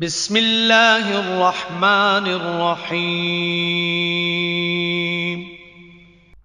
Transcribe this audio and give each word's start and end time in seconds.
بسم 0.00 0.36
الله 0.36 1.20
الرحمن 1.20 2.26
الرحيم. 2.26 2.98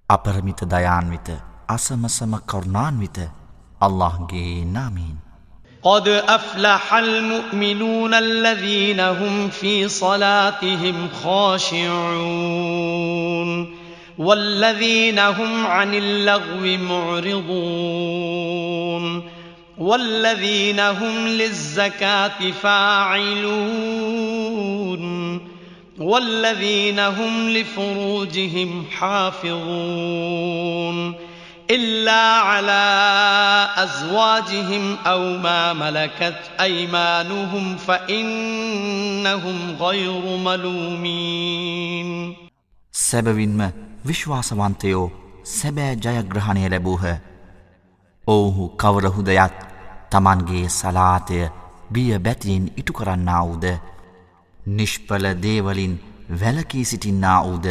අපරමිත 0.10 0.64
දයාන්විත 0.64 1.30
අසමසම 1.70 2.38
කරුණාන්විත 2.38 3.20
අල්ලාහ්ගේ 3.82 4.66
නාමයෙන්. 4.66 5.18
قد 5.84 6.08
أفلح 6.08 6.94
المؤمنون 6.94 8.14
الذين 8.14 9.00
هم 9.00 9.50
في 9.50 9.88
صلاتهم 9.88 11.10
خاشعون 11.24 12.58
والذين 14.20 15.20
هم 15.20 15.68
عن 15.68 15.94
اللغو 15.94 16.78
معرضون. 16.78 19.37
والذين 19.79 20.81
هم 20.81 21.29
للزكاة 21.29 22.51
فاعلون 22.63 24.23
والذين 25.99 26.99
هم 26.99 27.49
لفروجهم 27.49 28.85
حافظون 28.91 30.43
إلا 31.71 32.23
على 32.23 32.83
أزواجهم 33.77 34.97
أو 35.07 35.39
ما 35.39 35.73
ملكت 35.73 36.41
أيمانهم 36.61 37.77
فإنهم 37.77 39.77
غير 39.81 40.37
ملومين 40.37 42.37
සැබවින්ම 42.95 43.61
විශ්වාසවන්තයෝ 44.07 45.11
සැබෑ 45.45 45.97
ජයග්‍රහණය 46.05 46.69
ලැබූහ. 46.69 47.05
ඔවුහු 48.28 48.64
කවරහුදයත් 48.72 49.54
තමන්ගේ 50.12 50.70
සලාතය 50.70 51.38
බිය 51.92 52.20
බැතියෙන් 52.20 52.66
ඉටු 52.78 52.94
කරන්නා 52.94 53.44
වූද? 53.44 53.66
නිෂ්පල 54.70 55.26
දේවලින් 55.44 55.94
වැලකී 56.32 56.86
සිටින්නා 56.86 57.40
වූද? 57.44 57.68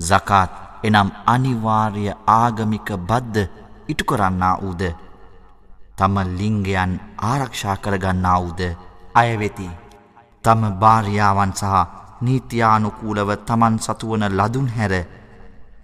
සකාත් 0.00 0.50
එනම් 0.82 1.10
අනිවාර්ය 1.26 2.04
ආගමික 2.28 2.88
බද්ධ 3.00 3.48
ඉටු 3.88 4.04
කරන්නා 4.04 4.56
වූද? 4.58 4.82
තම 5.96 6.16
ලිංගයන් 6.38 6.92
ආරක්ෂා 7.22 7.76
කරගන්නා 7.76 8.38
වූද? 8.40 8.60
අයවෙති. 9.14 9.70
තම 10.44 10.62
භාරියාවන් 10.74 11.52
සහ 11.54 11.74
නීතියානුකූලව 12.20 13.30
තමන් 13.46 13.74
සතුවන 13.78 14.24
ලදුන් 14.30 14.68
හැර 14.68 14.94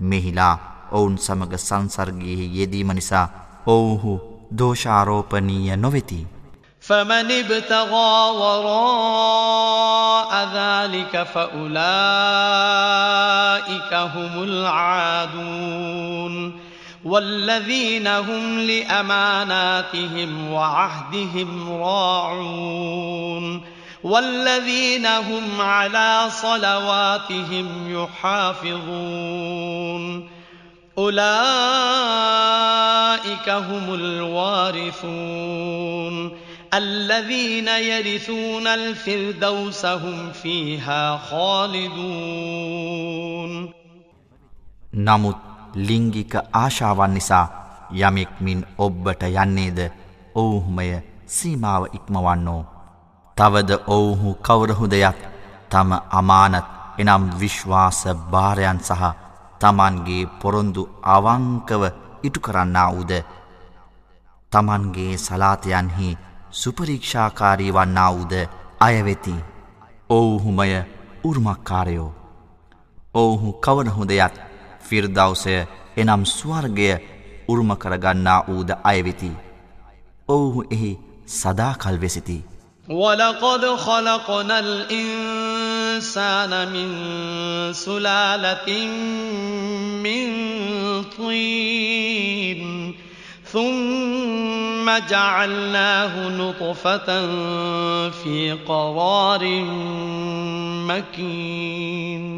මෙහිලා 0.01 0.57
ඔවුන් 0.93 1.19
සමග 1.19 1.53
සංසර්ගයේ 1.59 2.51
යෙදීම 2.57 2.91
නිසා 2.95 3.29
ඔවුහු 3.68 4.22
දෝෂාරෝපනීය 4.58 5.76
නොවෙති. 5.78 6.28
فمن 6.84 7.32
ابتغى 7.32 8.32
وراء 8.42 10.32
ذلك 10.54 11.24
فأولئك 11.24 11.74
هم 13.94 14.44
العادون 14.44 16.34
والذين 17.06 18.08
هم 18.08 18.60
لأماناتهم 18.60 20.52
وعهدهم 20.52 21.82
راعون 21.82 23.62
والذين 24.04 25.06
هم 25.06 25.62
على 25.62 26.28
صلواتهم 26.30 27.68
يحافظون 28.04 29.24
أولئك 30.98 31.20
هم 33.50 33.94
الوارثون 33.94 34.94
الذين 36.74 37.68
يرثون 37.68 38.68
الفردوس 38.68 39.86
هم 39.86 40.32
فيها 40.34 41.18
خالدون 41.20 42.54
නමුත් 44.96 45.38
ලිංගික 45.76 46.34
ආශාවන් 46.54 47.14
නිසා 47.14 47.48
යමෙක් 47.92 48.32
මින් 48.40 48.60
ඔබ්බට 48.78 49.24
යන්නේද 49.24 49.80
ඔවුහුමය 50.36 50.90
සීමාව 51.28 51.84
ඉක්මවන්නෝ. 51.94 52.66
තවද 53.38 53.72
ඔවුහු 53.88 54.30
කවරහුදයක් 54.38 55.20
තම 55.70 55.90
අමානත් 56.12 56.66
එනම් 56.98 57.24
විශ්වාස 57.40 58.00
භාරයන් 58.32 58.80
සහ 58.80 59.04
තමන්ගේ 59.61 60.31
පොරොන්දු 60.41 60.83
අවංකව 61.07 61.83
ඉටු 62.23 62.41
කරන්නා 62.41 62.89
වූද? 62.93 63.13
තමන්ගේ 64.53 65.19
සලාතයන්හි 65.19 66.19
සුපරීක්ෂාකාරී 66.53 67.73
වන්නා 67.73 68.11
වූද? 68.13 68.35
අයවෙති. 68.81 69.35
ඔවුහුමය 70.11 70.71
උරුමක්කාරයෝ. 71.25 72.13
ඔවුහු 73.15 73.53
කවන 73.55 73.89
හොඳයත් 73.89 74.35
ෆිර්දවසය 74.81 75.55
එනම් 75.97 76.23
ස්වර්ගය 76.27 76.91
උරුම 77.49 77.71
කරගන්නා 77.77 78.41
වූද 78.49 78.71
අයවෙති. 78.85 79.33
ඔවුහු 80.29 80.63
එහි 80.71 80.91
සදාකල් 81.29 82.01
වෙසිති. 82.01 82.39
ولقد 82.89 83.65
خلقنا 83.67 84.59
الإنسان 84.59 86.53
من 86.73 86.89
سلالة 87.73 88.87
من 90.01 90.29
طين 91.05 92.95
ثم 93.45 94.99
جعلناه 95.11 96.29
نطفة 96.29 97.07
في 98.11 98.57
قرار 98.69 99.45
مكين 100.89 102.38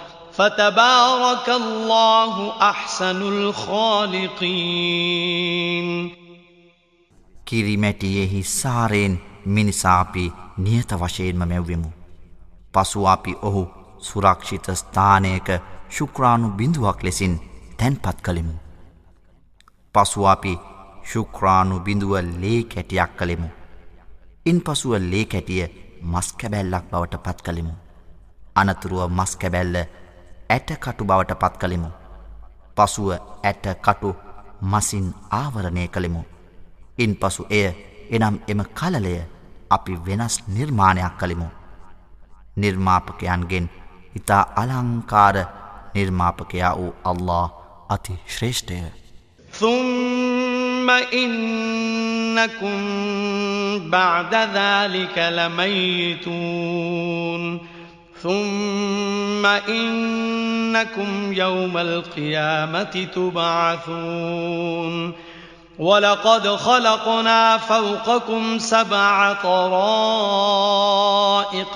فتبارك 0.32 1.48
الله 1.50 2.34
أحسن 2.60 3.22
الخالقين 3.24 4.66
කිරිමැටියෙහි 7.44 8.42
සාරයෙන් 8.42 9.14
මිනිසාපි 9.46 10.32
නියත 10.58 10.90
වශයෙන්ම 10.92 11.40
මැව්වෙමු. 11.42 11.90
පසු 12.74 13.06
අපි 13.06 13.32
ඔහු 13.42 13.62
සුරක්ෂිත 14.00 14.66
ස්ථානයක 14.72 15.48
ශුක්‍රාණු 15.88 16.48
බිඳුවක් 16.50 16.98
ලෙසින් 17.02 17.34
තැන්පත් 17.78 18.18
කළෙමු. 18.22 18.54
පසු 19.94 20.20
අපි 20.26 20.52
ශුක්‍රාණු 21.04 21.80
බිඳුව 21.80 22.12
ලේ 22.34 22.60
කැටියක් 22.64 23.10
කළෙමු. 23.18 23.48
ඉන් 24.46 24.58
පසුව 24.60 24.92
ලේ 25.02 25.24
කැටිය 25.26 25.64
මස් 26.02 26.28
කැබැල්ලක් 26.32 26.84
බවට 26.90 27.22
පත් 27.24 27.38
කළෙමු. 27.42 27.74
අනතුරුව 28.56 29.10
මස් 29.10 29.32
කැබැල්ල 29.36 29.76
ඇටකටු 30.51 31.03
බවට 31.03 31.39
පත් 31.41 31.53
කළෙමු. 31.57 31.89
පසුව 32.77 33.09
ඇටකටු 33.43 34.09
මසින් 34.63 35.07
ආවරණය 35.31 35.87
කළෙමු. 35.87 36.21
ඉන් 36.97 37.13
පසු 37.15 37.43
එය 37.51 37.67
එනම් 38.11 38.35
එම 38.47 38.61
කලලය 38.73 39.15
අපි 39.69 39.93
වෙනස් 40.05 40.35
නිර්මාණයක් 40.47 41.13
කළෙමු. 41.19 41.47
නිර්මාපකයන්ගෙන් 42.55 43.67
ඉතා 44.15 44.43
අලංකාර 44.55 45.37
නිර්මාපකයා 45.95 46.73
වූ 46.77 46.91
අල්له 47.03 47.45
අති 47.89 48.13
ශ්‍රේෂ්ඨය. 48.27 48.79
ثم 49.53 50.89
إنكم 51.13 52.79
بعد 53.89 54.33
ذلك 54.35 55.17
لميتون 55.29 56.41
ثم 58.22 59.46
إنكم 59.46 61.32
يوم 61.32 61.78
القيامة 61.78 63.08
تبعثون 63.14 65.12
ولقد 65.78 66.48
خلقنا 66.48 67.56
فوقكم 67.58 68.58
سبع 68.58 69.32
طرائق 69.32 69.76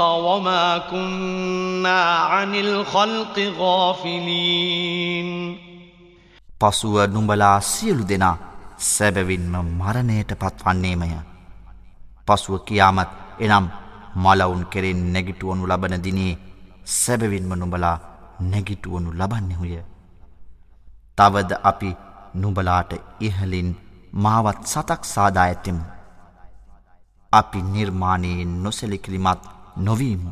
وما 0.00 0.79
كنا 0.79 2.03
عن 2.05 2.55
الخلق 2.55 3.53
غافلين 3.59 5.31
පසුව 6.61 6.97
නුඹලා 7.06 7.61
සියලු 7.61 8.05
දෙනා 8.09 8.37
සැබවින්ම 8.79 9.55
මරණයට 9.79 10.32
පත්වන්නේමය. 10.32 11.09
පසුව 12.27 12.59
කියාමත් 12.59 13.11
එනම් 13.41 13.65
මලවුන් 14.16 14.64
කෙරෙන් 14.66 15.02
නැගිටුවනු 15.14 15.68
ලබන 15.68 16.04
දිනේ 16.04 16.34
සැබවින්ම 16.94 17.52
නුඹලා 17.54 17.98
නැගිටුවනු 18.42 19.10
ලබන්නෙහුය. 19.14 19.74
තවද 21.18 21.52
අපි 21.64 21.90
නුඹලාට 22.36 22.92
ඉහලින් 23.20 23.70
මාවත් 24.14 24.62
සතක් 24.66 25.02
සාදා 25.06 25.44
ඇත්තෙමු. 25.44 25.84
අපි 27.34 27.60
නිර්මාණයෙන් 27.64 28.54
නොසැලිකිලිමත් 28.64 29.44
නොවීමු. 29.78 30.32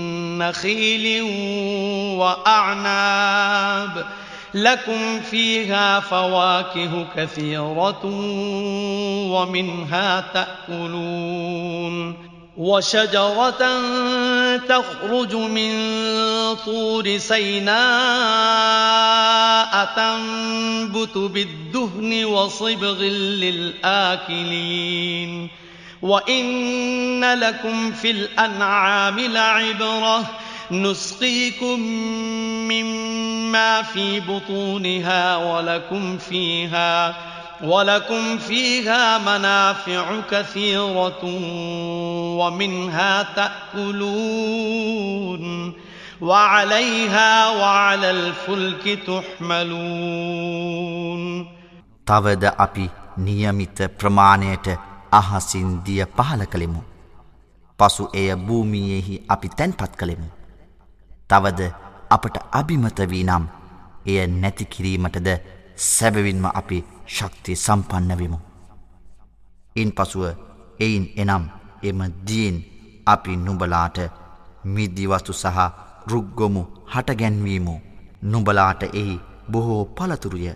نخيل 0.49 1.21
وأعناب 2.19 4.05
لكم 4.53 5.21
فيها 5.21 5.99
فواكه 5.99 7.07
كثيرة 7.15 8.05
ومنها 9.31 10.23
تأكلون 10.33 12.31
وشجرة 12.57 13.79
تخرج 14.57 15.35
من 15.35 15.71
طور 16.65 17.17
سيناء 17.17 17.81
تنبت 19.95 21.17
بالدهن 21.17 22.25
وصبغ 22.25 23.01
للآكلين 23.83 25.60
وإن 26.02 27.24
لكم 27.34 27.92
في 27.92 28.10
الأنعام 28.10 29.20
لعبرة 29.20 30.24
نسقيكم 30.70 31.80
مما 32.68 33.82
في 33.82 34.20
بطونها 34.20 35.36
ولكم 35.36 36.18
فيها 36.18 37.16
ولكم 37.64 38.38
فيها 38.38 39.18
منافع 39.18 40.20
كثيرة 40.30 41.24
ومنها 42.38 43.22
تأكلون 44.16 45.42
وعليها 46.20 47.50
وعلى 47.50 48.10
الفلك 48.10 48.98
تحملون 49.06 50.46
තවද 52.06 52.44
අපි 52.64 52.90
නියමිත 53.26 53.78
ප්‍රමාණයට 53.98 54.66
අහසින් 55.11 55.69
දිය 55.85 56.03
පහල 56.07 56.41
කළෙමු. 56.45 56.81
පසු 57.79 58.03
එය 58.13 58.29
භූමියෙහි 58.37 59.23
අපි 59.27 59.47
තැන්පත් 59.49 59.93
කළෙමු. 59.95 60.27
තවද 61.29 61.61
අපට 62.09 62.35
අභිමත 62.51 62.99
වී 63.09 63.23
නම් 63.23 63.45
එය 64.05 64.27
නැතිකිරීමටද 64.33 65.27
සැබවින්ම 65.87 66.45
අපි 66.51 66.77
ශක්තිය 67.07 67.55
සම්පන්නවෙමු. 67.57 68.39
ඉන් 69.75 69.91
පසුව 69.91 70.23
එයින් 70.79 71.05
එනම් 71.15 71.43
එම 71.83 71.99
දීන් 72.27 72.55
අපි 73.05 73.35
නුබලාට 73.37 73.97
මිදිවස්තු 74.65 75.33
සහ 75.33 75.57
රුග්ගොමු 76.07 76.61
හටගැන්වීමු 76.87 77.75
නුබලාට 78.23 78.81
එහි 78.93 79.15
බොහෝ 79.51 79.83
පළතුරුය 79.87 80.47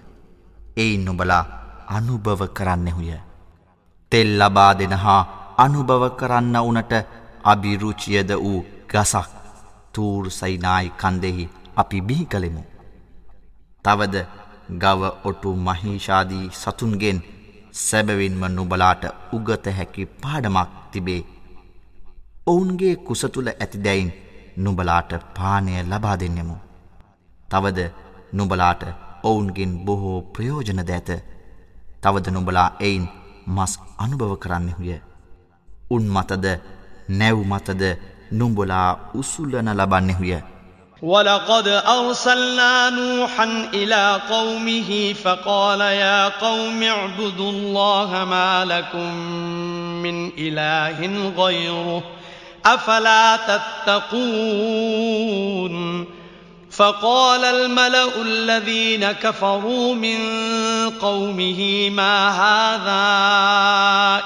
එයින් 0.78 1.06
නුබලා 1.06 1.44
අනුභව 1.88 2.42
කරන්නෙහුය. 2.50 3.12
තෙල් 4.16 4.30
ලබා 4.40 4.74
දෙන 4.80 4.94
හා 5.04 5.22
අනුභව 5.58 6.04
කරන්න 6.20 6.56
වනට 6.58 6.94
අභිරුචියද 7.44 8.30
වූ 8.38 8.60
ගසක් 8.92 9.32
තූර් 9.94 10.26
සයිනායි 10.32 10.92
කන්දෙහි 11.02 11.46
අපි 11.76 11.98
බිහි 12.02 12.26
කළෙමු. 12.26 12.62
තවද 13.86 14.16
ගව 14.82 15.02
ඔටු 15.30 15.50
මහිෂාදී 15.58 16.46
සතුන්ගෙන් 16.54 17.20
සැබවින්ම 17.80 18.44
නුබලාට 18.50 19.04
උගත 19.34 19.66
හැකි 19.78 20.06
පාඩමක් 20.22 20.72
තිබේ. 20.92 21.22
ඔවුන්ගේ 22.48 22.96
කුසතුළ 23.08 23.50
ඇතිදැයින් 23.54 24.16
නුබලාට 24.58 25.12
පානය 25.36 25.76
ලබා 25.84 26.16
දෙන්නෙමු. 26.16 26.58
තවද 27.50 27.80
නුබලාට 28.34 28.82
ඔවුන්ගෙන් 29.24 29.78
බොහෝ 29.86 30.18
ප්‍රයෝජනද 30.34 30.90
ඇත. 30.90 31.10
තවද 32.02 32.26
නුබලා 32.32 32.70
එයින් 32.80 33.06
මස් 33.47 33.79
අනුභව 33.99 34.35
කරන්නෙහුය. 34.35 34.95
උන් 35.91 36.09
මතද 36.09 36.47
නැව් 37.11 37.39
මතද 37.47 37.83
නුඹලා 38.33 38.99
උසුල්ලන 39.15 39.69
ලබන්නෙහුය. 39.75 40.35
ولقد 41.03 41.69
أرسلنا 41.69 42.91
نوحا 42.91 43.69
إلى 43.75 44.21
قومه 44.31 45.13
فقال 45.13 45.81
يا 45.81 46.29
قوم 46.29 46.83
اعبدوا 46.83 47.51
الله 47.51 48.25
ما 48.25 48.65
لكم 48.65 49.15
من 50.03 50.33
إله 50.39 50.99
غيره 51.37 52.03
أفلا 52.67 53.37
تتقون 53.37 54.21
فقال 56.76 57.46
الملأ 57.46 58.22
الذين 58.22 59.12
كفروا 59.12 59.96
من 59.96 60.20
قومه 60.90 61.90
ما 61.90 62.30
هذا 62.30 63.06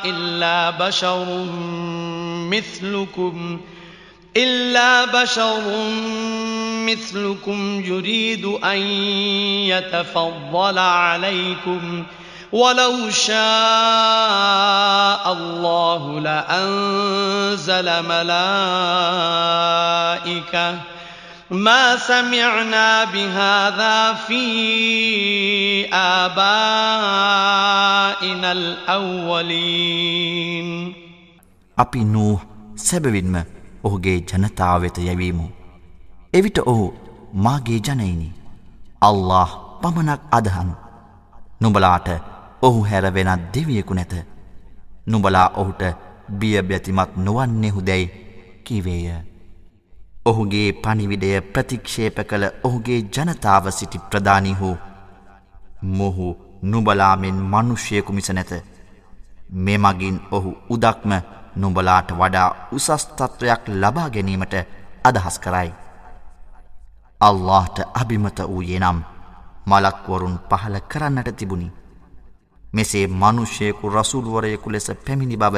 إلا 0.06 0.70
بشر 0.70 1.46
مثلكم 2.50 3.60
إلا 4.38 5.06
بشر 5.06 5.62
مثلكم 6.86 7.84
يريد 7.86 8.46
أن 8.46 8.78
يتفضل 9.70 10.78
عليكم. 10.78 12.04
ولو 12.52 13.10
شاء 13.10 13.38
الله 15.34 16.20
لأنزل 16.20 17.86
ملائكة 18.04 18.60
ما 21.52 21.98
سمعنا 21.98 23.06
بهذا 23.06 24.14
في 24.14 25.90
آبائنا 25.94 26.52
الأولين 28.52 30.94
අපි 31.78 32.04
නූ 32.04 32.40
සැබවින්ම 32.78 33.36
ඔහුගේ 33.84 34.20
ජනතාව 34.20 34.82
වෙත 34.82 35.00
යැවීමු. 35.00 35.50
එවිට 36.34 36.60
ඔහු 36.60 36.94
මාගේ 37.34 37.80
ජනයිනි. 37.80 38.34
අල්له 39.02 39.50
පමණක් 39.82 40.22
අදහන්. 40.32 40.72
නුඹලාට 41.62 42.10
ඔහු 42.62 42.86
හැර 42.86 43.14
වෙනත් 43.14 43.54
දෙවියෙකු 43.54 43.94
නැත. 43.94 44.14
නුඹලා 45.08 45.52
ඔහුට 45.56 45.82
බියබ්‍යතිමත් 46.30 47.18
නොවන්නෙහු 47.18 47.82
දැයි 47.82 48.10
කිවේය. 48.66 49.29
ඔහුගේ 50.30 50.68
පනිවිඩය 50.74 51.32
ප්‍රතික්ෂේප 51.48 52.18
කළ 52.24 52.46
ඔහුගේ 52.64 53.00
ජනතාව 53.14 53.66
සිටි 53.72 54.06
ප්‍රධානීහු 54.10 54.70
මොහු 55.94 56.28
නුබලාමෙන් 56.64 57.38
මනුෂ්‍යයකු 57.46 58.14
මිස 58.14 58.30
නැත. 58.30 58.52
මෙමගින් 59.58 60.18
ඔහු 60.32 60.52
උදක්ම 60.70 61.12
නුඹලාට 61.56 62.10
වඩා 62.14 62.50
උසස්තත්වයක් 62.72 63.64
ලබා 63.76 64.10
ගැනීමට 64.10 64.56
අදහස් 65.04 65.40
කරයි. 65.40 65.72
අල්لهට 67.22 67.78
අභිමත 67.94 68.40
වූයේ 68.46 68.80
නම් 68.80 69.00
මලක්වරුන් 69.68 70.40
පහල 70.50 70.76
කරන්නට 70.88 71.30
තිබුණි. 71.38 71.72
මෙසේ 72.74 73.08
මනුෂ්‍යයකු 73.10 73.90
රසුල්වරයෙකු 73.90 74.72
ලෙස 74.72 74.88
පැමිණි 75.06 75.38
බව 75.38 75.56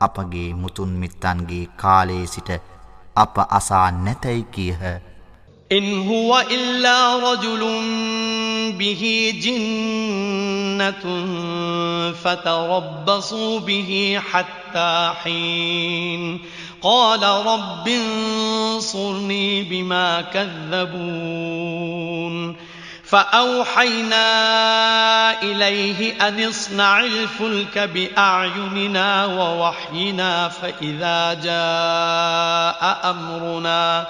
අපගේ 0.00 0.48
මුතුන් 0.54 0.92
මිත්තන්ගේ 0.94 1.68
කාලයේ 1.76 2.26
සිට 2.26 2.50
අප 3.15 3.35
අසා 3.49 3.91
නැතැයි 3.91 4.43
කියහ. 4.53 4.83
إن 5.71 5.85
هو 6.07 6.31
إلا 6.51 6.97
رجل 7.31 7.61
به 8.79 9.33
جنة 9.43 11.03
فتربصوا 12.11 13.59
به 13.59 14.19
حتى 14.31 14.61
حتى 14.71 15.13
حين 15.23 16.39
قال 16.81 17.23
رب 17.23 17.87
انصرني 17.87 19.63
بما 19.63 20.21
كذبون 20.21 20.95
فأوحينا 23.16 24.22
إليه 25.42 26.28
أن 26.28 26.48
اصنع 26.48 27.00
الفلك 27.00 27.78
بأعيننا 27.78 29.26
ووحينا 29.26 30.48
فإذا 30.48 31.34
جاء 31.34 33.10
أمرنا 33.10 34.06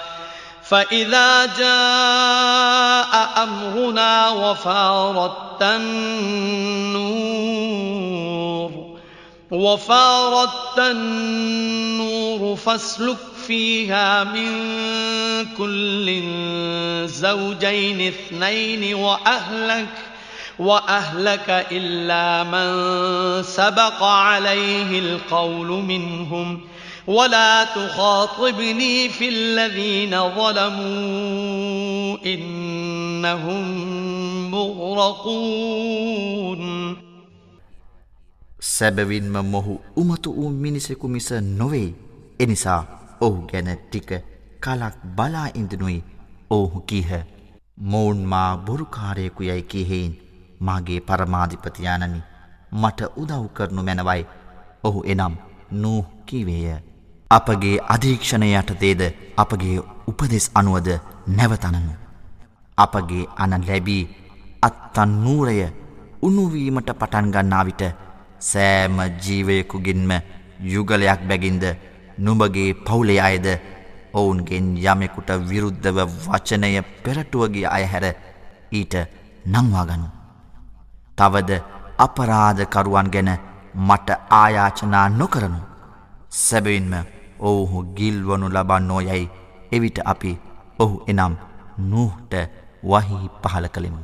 فإذا 0.63 1.45
جاء 1.45 3.43
أمرنا 3.43 4.29
وفارت 4.29 5.61
النور 5.61 7.07
وفارت 9.51 10.79
النور 10.79 12.55
فاسلك 12.55 13.36
فيها 13.46 14.24
من 14.24 14.48
كل 15.58 16.22
زوجين 17.06 18.00
اثنين 18.08 18.94
وأهلك 18.94 19.88
وأهلك 20.58 21.66
إلا 21.72 22.44
من 22.44 22.68
سبق 23.42 24.02
عليه 24.02 24.98
القول 24.98 25.66
منهم ۖ 25.68 26.72
ولا 27.06 27.64
تخاطبني 27.64 29.08
في 29.08 29.28
الذين 29.28 30.10
ظلموا 30.34 32.18
إنهم 32.26 33.62
مغرقون 34.50 35.92
සැබවින්ම 38.62 39.34
මොහු 39.42 39.82
උමතු 39.98 40.30
වූ 40.36 40.50
මිනිසෙකු 40.50 41.08
මිස 41.08 41.28
නොවෙයි. 41.58 41.94
එනිසා 42.40 42.82
ඔහු 43.21 43.39
ගැන 43.49 43.69
ටික 43.77 44.11
කලක් 44.63 44.95
බලා 45.17 45.47
ඉඳනුයි 45.53 45.99
ඔහු 46.49 46.79
කීහ. 46.89 47.11
මොවුන් 47.83 48.19
මා 48.31 48.57
බොරුකාරයෙකු 48.57 49.43
යැයි 49.43 49.69
කිහෙයින් 49.71 50.13
මාගේ 50.59 50.99
පරමාධිපතියානනි 51.01 52.21
මට 52.73 52.99
උදව් 53.21 53.43
කරනු 53.55 53.81
මැනවයි. 53.83 54.23
ඔහු 54.83 54.99
එනම් 55.05 55.35
නූ 55.81 56.01
කිවේය. 56.25 56.77
අපගේ 57.31 57.77
අධීක්ෂණය 57.95 58.49
යටතේද 58.53 59.01
අපගේ 59.37 59.77
උපදෙස් 60.07 60.47
අනුවද 60.55 60.89
නැවතනනු. 61.29 61.93
අපගේ 62.77 63.25
අන 63.37 63.53
ලැබී 63.67 64.03
අත්තන් 64.61 65.11
නූරය 65.23 65.57
උනුවීමට 66.21 66.89
පටන්ගන්නා 66.93 67.65
විට 67.65 67.83
සෑම 68.41 68.97
ජීවයකුගින්ම 69.23 70.11
යුගලයක් 70.73 71.21
බැගින්ද 71.29 71.63
නුඹගේ 72.17 72.69
පවුලේ 72.85 73.21
අයද 73.21 73.47
ඔවුන්ගෙන් 74.13 74.67
යමෙකුට 74.85 75.29
විරුද්ධව 75.49 75.97
වචනය 76.25 76.73
පෙරටුවගේ 77.03 77.67
අයහැර 77.67 78.05
ඊට 78.71 78.95
නංවාගනු. 79.45 80.07
තවද 81.17 81.51
අපරාධකරුවන් 81.97 83.09
ගැන 83.13 83.31
මට 83.87 84.09
ආයාචනා 84.31 85.07
නොකරනු. 85.11 85.59
සැබවින්ම 86.37 86.93
ඔවුහු 87.41 87.85
ගිල්වනු 87.97 88.47
ලබන්නෝ 88.49 89.01
යැයි 89.01 89.31
එවිට 89.71 89.99
අපි 90.05 90.31
ඔහු 90.79 90.95
එනම් 91.07 91.33
නූහට 91.91 92.33
වහි 92.83 93.17
පහල 93.41 93.67
කළෙමු. 93.67 94.03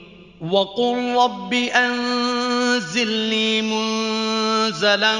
وقل 0.41 1.15
رب 1.15 1.53
أنزلني 1.53 3.61
منزلا 3.61 5.19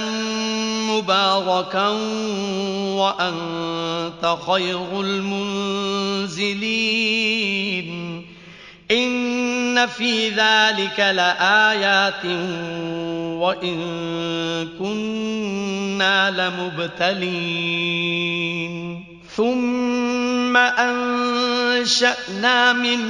مباركا 0.89 1.87
وأنت 2.97 4.37
خير 4.47 5.01
المنزلين 5.01 6.61
إن 8.91 9.87
في 9.87 10.29
ذلك 10.29 10.99
لآيات 10.99 12.25
وإن 13.41 13.77
كنا 14.79 16.31
لمبتلين 17.11 19.10
ثم 19.40 20.56
أنشأنا 20.56 22.72
من 22.72 23.00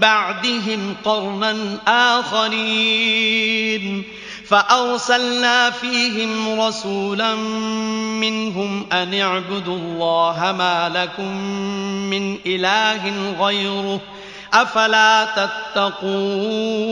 بعدهم 0.00 0.94
قرنا 1.04 1.78
آخرين 2.18 4.04
فأرسلنا 4.46 5.70
فيهم 5.70 6.60
رسولا 6.60 7.34
منهم 8.20 8.86
أن 8.92 9.14
اعبدوا 9.14 9.76
الله 9.76 10.52
ما 10.52 10.88
لكم 10.88 11.36
من 12.10 12.38
إله 12.46 13.32
غيره 13.40 14.00
أفلا 14.54 15.26
تتقون 15.36 16.86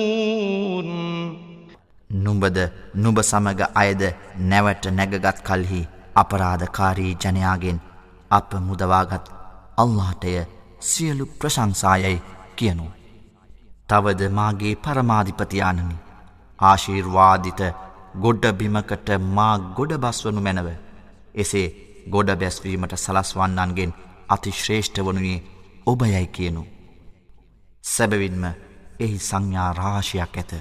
නුඹද 2.25 2.59
නුඹ 2.95 3.21
සමග 3.21 3.61
අයද 3.75 4.03
නැවට 4.51 4.87
නැගගත් 4.99 5.39
කල්හි 5.49 5.81
අපරාධකාරී 6.17 7.17
ජනයාගෙන් 7.25 7.79
අප 8.32 8.52
මුදවාගත් 8.60 9.26
අල්ලාටය 9.78 10.34
සියලු 10.82 11.26
ප්‍රශංසායයි 11.40 12.22
කියනු. 12.56 12.86
තවද 13.90 14.22
මාගේ 14.30 14.76
පරමාධිපතියානනි 14.78 15.96
ආශීර්වාදිත 16.60 17.62
ගොඩ්ඩ 18.16 18.46
බිමකට 18.54 19.10
මා 19.38 19.54
ගොඩ 19.78 19.94
බස්වනු 19.98 20.42
මැනව. 20.42 20.70
එසේ 21.36 21.68
ගොඩ 22.10 22.30
බැස්වීමට 22.36 22.96
සලස්වන්නන්ගෙන් 22.96 23.98
අතිශ්‍රේෂ්ඨ 24.30 25.02
වනුයේ 25.02 25.46
ඔබයයි 25.86 26.28
කියනු. 26.30 26.64
සැබවින්ම 27.84 28.44
එහි 29.00 29.18
සංඥා 29.20 29.70
රාශයක් 29.74 30.36
ඇත. 30.38 30.52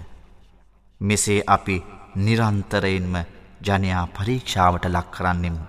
මෙසේ 1.00 1.40
අපි 1.46 1.76
නිරන්තරයෙන්ම 2.16 3.16
ජනයා 3.62 4.06
පරීක්ෂාවට 4.08 4.84
ලක් 4.86 5.10
කරන්නෙමු. 5.10 5.62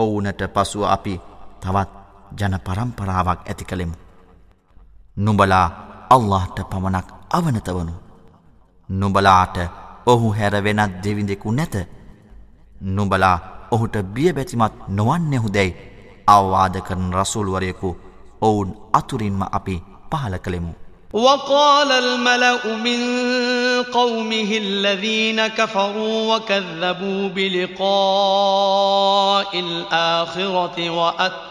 ඔවුනට 0.00 0.40
පසුව 0.54 0.82
අපි 0.86 1.14
තවත් 1.62 1.90
ජන 2.38 2.54
පරම්පරාවක් 2.60 3.40
ඇති 3.42 3.64
කළෙමු. 3.64 3.96
නුඹලා 5.16 5.66
අල්لهට 6.10 6.58
පමණක් 6.70 7.08
අවනතවනු. 7.30 7.94
නුඹලාට 8.88 9.56
ඔහු 10.06 10.26
හැර 10.30 10.54
වෙනත් 10.64 10.92
දෙවිඳෙකු 11.04 11.52
නැත. 11.52 11.74
නුඹලා 12.88 13.36
ඔහුට 13.70 13.96
බියබැතිමත් 14.14 14.74
නොවන්නෙහු 14.88 15.48
දැයි 15.48 15.76
අවවාද 16.26 16.74
කරන 16.80 17.12
රසුල්වරයෙකු 17.12 17.88
ඔවුන් 18.40 18.70
අතුරින්ම 18.92 19.42
අපි 19.50 19.82
පහල 20.10 20.34
කළෙමු. 20.38 20.72
وقال 21.12 21.92
الملأ 21.92 22.66
من 22.76 23.00
قومه 23.82 24.56
الذين 24.56 25.46
كفروا 25.46 26.36
وكذبوا 26.36 27.28
بلقاء 27.28 28.40
الآخرة 29.60 30.90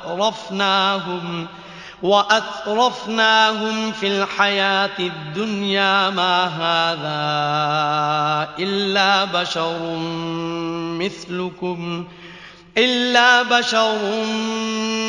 وأترفناهم 0.09 1.47
وأترفناهم 2.03 3.91
في 3.91 4.07
الحياة 4.07 4.99
الدنيا 4.99 6.09
ما 6.09 6.45
هذا 6.45 7.19
إلا 8.59 9.25
بشر 9.25 9.95
مثلكم 10.99 12.03
ۖ 12.03 12.18
إلا 12.76 13.42
بشر 13.42 13.98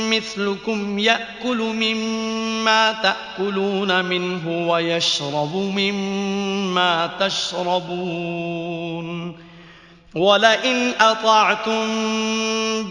مثلكم 0.10 1.00
يأكل 1.00 1.58
مما 1.58 2.92
تأكلون 2.92 4.06
منه 4.06 4.68
ويشرب 4.68 5.56
مما 5.56 7.10
تشربون 7.20 9.08
ولئن 10.16 10.92
أطعتم 11.02 11.86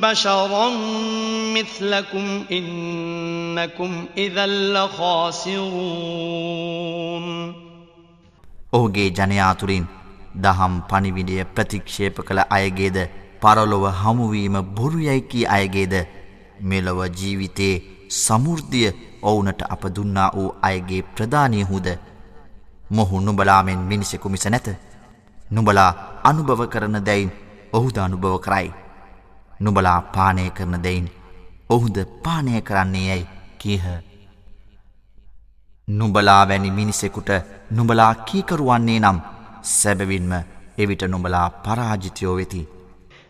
بشرا 0.01 0.71
مثلكم 1.55 2.45
إنكم 2.53 4.05
إذا 4.17 4.47
لخاسرون 4.47 6.05
ඔහුගේ 8.73 9.11
ජනයා 9.11 9.55
තුරින් 9.55 9.85
දහම් 10.43 10.75
පනිවිඩිය 10.91 11.43
ප්‍රතික්ෂේප 11.57 12.17
කළ 12.21 12.41
අයගේද 12.51 12.97
පරලොව 13.42 13.86
හමුවීම 14.02 14.56
බොරුයැයිකී 14.76 15.46
අයගේද 15.48 15.94
මෙලොව 16.62 17.00
ජීවිතයේ 17.12 17.82
සමුෘද්ධිය 18.18 18.92
ඔවුනට 19.24 19.62
අප 19.70 19.84
දුන්නා 19.96 20.30
වූ 20.32 20.50
අයගේ 20.62 21.02
ප්‍රධානයහුද 21.08 21.88
මොහු 22.90 23.22
නුබලාමෙන් 23.22 23.82
මිනිසෙකු 23.82 24.30
මිස 24.30 24.46
නැත. 24.48 24.68
නුබලා 25.52 25.92
අනුභව 26.24 26.62
කරන 26.68 26.98
දැයින් 27.02 27.32
ඔහුද 27.74 27.98
අනුභව 27.98 28.36
කරයි. 28.40 28.70
නුබලා 29.60 30.02
පානය 30.14 30.50
කරන 30.50 30.84
දෙයින් 30.84 31.08
ඔහුද 31.70 31.98
පානය 32.24 32.62
කරන්නේ 32.62 33.08
යැයි 33.08 33.28
කියහ 33.58 33.86
නුබලා 35.88 36.42
වැනි 36.48 36.72
මිනිසෙකුට 36.72 37.30
නුබලා 37.72 38.14
කීකරුවන්නේ 38.28 39.00
නම් 39.00 39.20
සැබවින්ම 39.70 40.34
එවිට 40.78 41.04
නුබලා 41.08 41.48
පරාජිතයෝ 41.64 42.36
වෙති. 42.36 42.79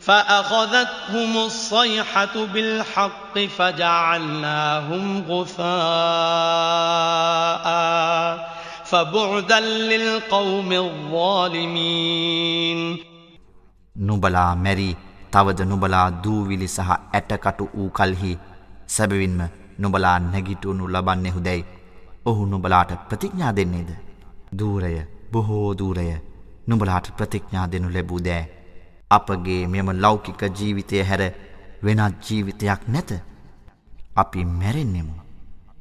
فأخذتهم 0.00 1.36
الصيحة 1.36 2.46
بالحق 2.46 3.38
فجعلناهم 3.38 5.24
غثاء 5.28 5.66
فبعدا 8.84 9.60
للقوم 9.60 10.74
الظالمين 10.74 12.98
නුබලා 13.96 14.56
මැරි 14.56 14.96
තවද 15.32 15.64
නුබලා 15.64 16.10
දූවිලි 16.24 16.68
සහ 16.68 16.90
ඇටකටු 17.12 17.70
වූ 17.74 17.90
කල්හි 17.90 18.38
සැබවින්ම 18.88 19.48
නුබලා 19.78 20.18
නැගිටුණු 20.24 20.88
ලබන්නෙහු 20.88 21.40
දැයි 21.40 21.64
ඔහු 22.26 22.46
නුබලාට 22.46 22.90
ප්‍රතිඥා 23.08 23.52
දෙන්නේද 23.52 23.90
දූරය 24.58 25.06
බොහෝ 25.32 25.78
දූරය 25.78 26.20
නුබලාට 26.68 27.16
ප්‍රතිඥා 27.16 27.66
දෙනු 27.66 27.90
ලැබූ 27.90 28.20
දෑ 28.20 28.59
අපගේ 29.17 29.67
මෙම 29.67 29.89
ලෞකික 30.03 30.41
ජීවිතය 30.57 31.03
හැර 31.03 31.21
වෙනත් 31.83 32.15
ජීවිතයක් 32.25 32.81
නැත. 32.87 33.11
අපි 34.15 34.45
මැරෙන්නෙමු. 34.45 35.15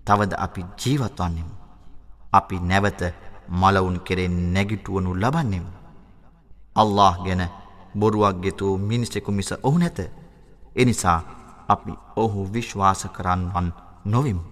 තවද 0.06 0.32
අපි 0.38 0.64
ජීවත්වන්නෙමු. 0.80 1.54
අපි 2.32 2.56
නැවත 2.60 3.00
මලවුන් 3.50 3.98
කෙරෙන් 4.00 4.36
නැගිටුවනු 4.54 5.10
ලබන්නෙමු. 5.14 5.70
අල්له 6.76 7.14
ගැන 7.24 7.42
බොරුවක් 7.94 8.36
ගෙතු 8.42 8.78
මිනිස්සෙකු 8.78 9.32
මිස 9.32 9.50
ඔහු 9.62 9.78
නැත. 9.78 9.98
එනිසා 10.76 11.20
අපි 11.68 11.92
ඔහු 12.16 12.48
විශ්වාස 12.52 13.02
කරන්නවන් 13.06 13.68
නොවිමු. 14.04 14.44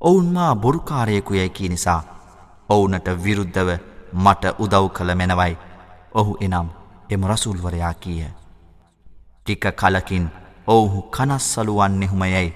ඔවුන් 0.00 0.32
මා 0.32 0.54
බොරුකාරයෙකු 0.54 1.34
යැකි 1.34 1.68
නිසා 1.68 2.02
ඔවුනට 2.68 3.08
විරුද්ධව 3.24 3.68
මට 4.14 4.44
උදව් 4.58 4.84
කළ 4.88 5.10
මැනවයි 5.14 5.54
ඔහු 6.14 6.32
එනම් 6.40 6.68
එම 7.10 7.22
රසූල්වරයා 7.24 7.94
කියය. 7.94 8.26
ටික 9.42 9.64
කලකින් 9.72 10.24
ඔවුහු 10.66 11.02
කනස්සලුවන්නෙහුමයැයි 11.10 12.54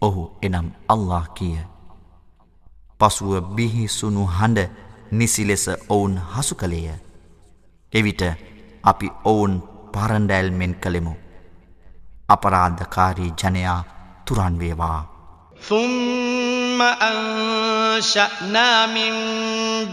ඔහු 0.00 0.22
එනම් 0.42 0.68
අල්له 0.88 1.24
කියය. 1.34 1.58
පසුව 3.00 3.32
බිහිසුණු 3.56 4.26
හඬ 4.28 4.70
නිසිලෙස 5.12 5.66
ඔවුන් 5.88 6.14
හසු 6.32 6.54
කළේය. 6.54 6.98
එවිට 7.92 8.22
අපි 8.84 9.08
ඔවුන් 9.24 9.54
පරණඩැල් 9.92 10.50
මෙෙන් 10.52 10.74
කළෙමු. 10.74 11.14
අපරාධකාරී 12.28 13.32
ජනයා 13.40 13.80
තුරන්වේවා. 14.26 15.00
ثم 15.60 16.51
أنشأنا 16.80 18.86
من 18.86 19.12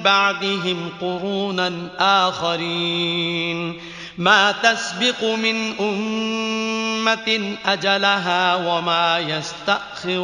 بعدهم 0.04 0.90
قرونا 1.02 1.74
آخرين. 2.00 3.82
ما 4.18 4.52
تسبق 4.52 5.24
من 5.24 5.80
أمة 5.80 7.56
أجلها 7.66 8.56
وما 8.56 9.20
يستأخرون. 9.20 10.18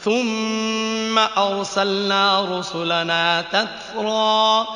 ثم 0.00 1.18
أرسلنا 1.18 2.58
رسلنا 2.58 3.44
تثرا 3.52 4.66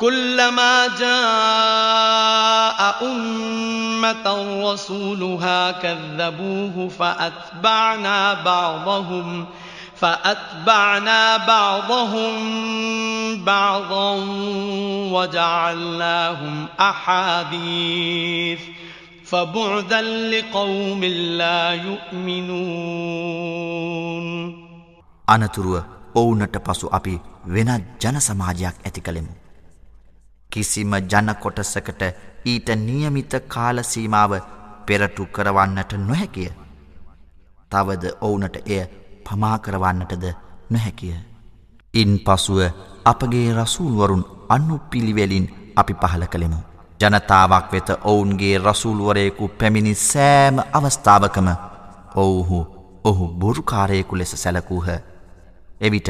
كلما 0.00 0.86
جاء 0.98 2.80
أمة 3.02 4.26
رسولها 4.72 5.70
كذبوه 5.72 6.88
فأتبعنا 6.88 8.34
بعضهم 8.34 9.46
فأتبعنا 9.96 11.36
بعضهم 11.36 12.34
بعضا 13.44 14.14
وجعلناهم 15.12 16.66
أحاديث 16.80 18.60
فبعدا 19.24 20.00
لقوم 20.02 21.04
لا 21.38 21.72
يؤمنون 21.74 23.12
අනතුරුව 25.34 25.74
ඔවුනට 26.14 26.56
පසු 26.58 26.86
අපි 26.92 27.14
වෙනත් 27.46 27.84
ජන 28.02 28.16
සමාජයක් 28.20 28.74
ඇති 28.84 29.00
කළෙමු. 29.00 29.32
කිසිම 30.51 30.93
ජන 31.03 31.35
කොටසකට 31.35 32.01
ඊට 32.45 32.69
නියමිත 32.77 33.33
කාලසීමාව 33.47 34.31
පෙරටු 34.85 35.25
කරවන්නට 35.27 35.93
නොහැකිය. 35.99 36.49
තවද 37.71 38.03
ඔවුනට 38.21 38.55
එය 38.65 38.81
පමාකරවන්නටද 39.25 40.25
නොහැකිය. 40.69 41.15
ඉන් 41.93 42.19
පසුව 42.19 42.59
අපගේ 43.05 43.53
රසූල්වරුන් 43.53 44.23
අන්නු 44.49 44.79
පිළිවෙලින් 44.81 45.47
අපි 45.75 45.93
පහල 45.95 46.23
කළෙමු. 46.25 46.59
ජනතාවක් 46.99 47.71
වෙත 47.71 47.89
ඔවුන්ගේ 48.03 48.57
රසූල්වරයෙකු 48.59 49.47
පැමිණි 49.49 49.93
සෑම 49.95 50.57
අවස්ථාවකම 50.73 51.47
ඔවුහු 52.15 52.59
ඔහු 53.03 53.27
බොරුකාරයෙකු 53.35 54.17
ලෙස 54.17 54.31
සැලකූහ. 54.33 54.87
එවිට 55.81 56.09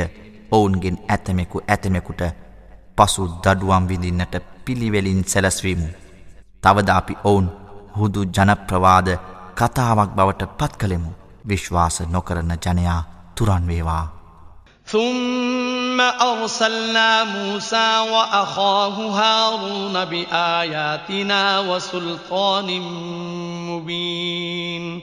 ඔවුන්ගෙන් 0.51 0.97
ඇතමෙකු 1.07 1.61
ඇතමෙකුට 1.67 2.21
පසු 2.96 3.24
දඩුවම් 3.44 3.84
විඳින්නට 3.88 4.34
පිළිවෙලින් 4.64 5.24
සැලස්වීමු. 5.24 5.88
තවද 6.62 6.88
අපි 6.90 7.14
ඔවුන් 7.24 7.46
හුදු 7.98 8.24
ජනප්‍රවාද 8.26 9.08
කතාවක් 9.54 10.10
බවට 10.16 10.42
පත් 10.58 10.72
කළෙමු. 10.76 11.10
විශ්වාස 11.48 11.96
නොකරන 12.08 12.52
ජනයා 12.66 13.02
තුරන්වේවා. 13.36 14.06
ثم 14.86 16.00
أرسلنا 16.00 17.24
موسى 17.24 17.98
وأخاه 18.12 18.96
هارون 19.10 20.04
بآياتنا 20.04 21.58
وسلطان 21.60 22.80
مبين 23.68 25.02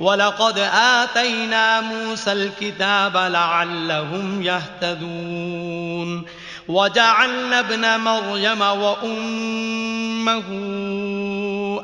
ولقد 0.00 0.58
آتينا 0.72 1.80
موسى 1.80 2.32
الكتاب 2.32 3.16
لعلهم 3.16 4.42
يهتدون 4.42 6.24
وجعلنا 6.68 7.60
ابن 7.60 8.00
مريم 8.00 8.60
وأمه 8.60 10.44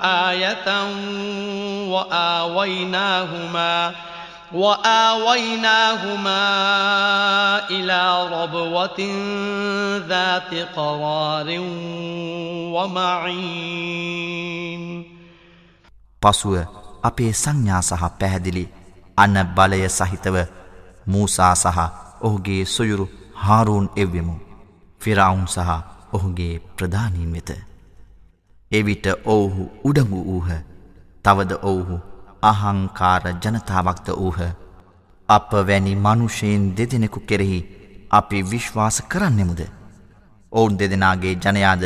آية 0.02 0.68
وآويناهما 1.88 3.92
وآويناهما 4.52 6.42
إلى 7.70 8.28
ربوة 8.32 9.00
ذات 10.08 10.54
قرار 10.76 11.46
ومعين 12.74 14.42
පසුව 16.22 16.54
අපේ 17.03 17.31
සංඥා 17.33 17.81
සහ 17.81 18.03
පැහැදිලි 18.19 18.65
අන්න 19.17 19.37
බලය 19.55 19.81
සහිතව 19.89 20.35
මූසා 21.07 21.53
සහ 21.55 21.79
ඔහුගේ 22.21 22.65
සොයුරු 22.65 23.05
හාරූන් 23.35 23.89
එව්වෙමු. 23.95 24.35
ෆිරවුන් 25.01 25.47
සහ 25.47 25.69
ඔහුගේ 26.13 26.59
ප්‍රධානීන් 26.75 27.33
වෙත. 27.33 27.49
එවිට 28.71 29.05
ඔවුහු 29.25 29.63
උඩඟු 29.83 30.19
වූහ 30.25 30.49
තවද 31.25 31.51
ඔවුහු 31.63 31.97
අහංකාර 32.41 33.23
ජනතාවක්ද 33.35 34.07
වූහ 34.13 34.39
අප 35.29 35.51
වැනි 35.67 35.95
මනුෂයෙන් 35.97 36.65
දෙදෙනෙකු 36.77 37.19
කෙරෙහි 37.19 37.59
අපි 38.11 38.43
විශ්වාස 38.43 38.97
කරන්නෙමුද. 39.01 39.61
ඔවුන් 40.51 40.79
දෙදෙනගේ 40.79 41.35
ජනයාද 41.35 41.83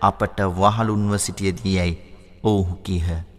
අපට 0.00 0.38
වහලුන්ව 0.56 1.12
සිටියදී 1.18 1.76
යැයි 1.76 2.00
ඔවුහු 2.42 2.74
කීහ. 2.76 3.31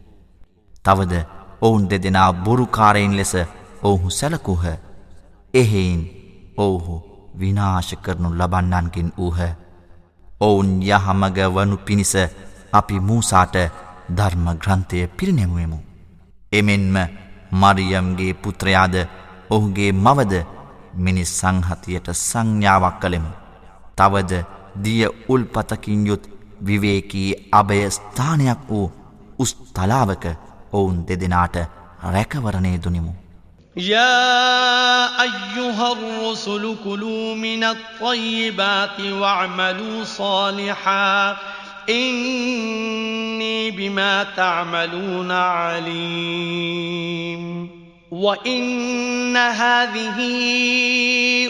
තවද 0.86 1.14
ඔවුන් 1.62 1.90
දෙදෙනා 1.90 2.34
බොරුකාරයින් 2.36 3.18
ලෙස 3.18 3.34
ඔවුහු 3.84 4.10
සැලකුහ. 4.12 4.64
එහෙයින් 5.54 6.02
ඔවුහු 6.58 6.96
විනාශ 7.40 7.94
කරනු 7.98 8.30
ලබන්නන්කින් 8.32 9.14
වූහ. 9.18 9.40
ඔවුන් 10.42 10.70
යහමග 10.84 11.38
වනු 11.56 11.78
පිණිස 11.80 12.14
අපි 12.74 13.00
මූසාට 13.02 13.56
ධර්ම 14.10 14.46
ග්‍රන්ථය 14.56 15.08
පිරිනැමුවමු. 15.10 15.80
එමෙන්ම 16.52 16.96
මරියම්ගේ 17.54 18.34
පුත්‍රයාද 18.36 18.96
ඔහුගේ 19.50 19.92
මවද 19.96 20.34
මිනිස් 20.96 21.32
සංහතියට 21.40 22.08
සංඥාවක් 22.18 23.00
කළෙමු. 23.00 23.32
තවද 23.98 24.32
දිය 24.76 25.04
උල්පතකින් 25.28 26.08
යුත් 26.08 26.24
විවේකී 26.66 27.30
අභය 27.52 27.90
ස්ථානයක් 27.90 28.62
වූ 28.70 28.88
උස්තලාවක 29.40 30.26
ඔවුන් 30.73 31.07
දෙදෙනාට 31.09 31.57
රැකවරණය 32.05 32.79
දුනිමු. 32.85 33.13
يا 33.77 35.23
أيها 35.23 35.93
الرسل 35.93 36.77
كلوا 36.85 37.35
من 37.35 37.65
الطيبات 37.65 39.01
واعملوا 39.01 40.05
صالحا 40.05 41.37
إني 41.91 43.71
بما 43.71 44.23
تعملون 44.37 45.31
عليم 45.33 46.29
وإن 48.13 49.37
هذه 49.37 50.19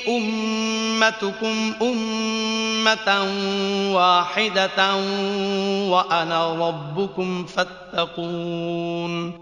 أمتكم 0.09 1.57
أمة 1.83 3.09
واحدة 3.95 4.97
وأنا 5.91 6.41
ربكم 6.55 7.45
فاتقون 7.45 9.33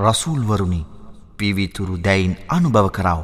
رسول 0.00 0.50
ورني 0.50 0.84
පිවිතුරු 1.38 1.96
දැයින් 2.04 2.36
අනුභව 2.50 2.86
කරව. 2.88 3.20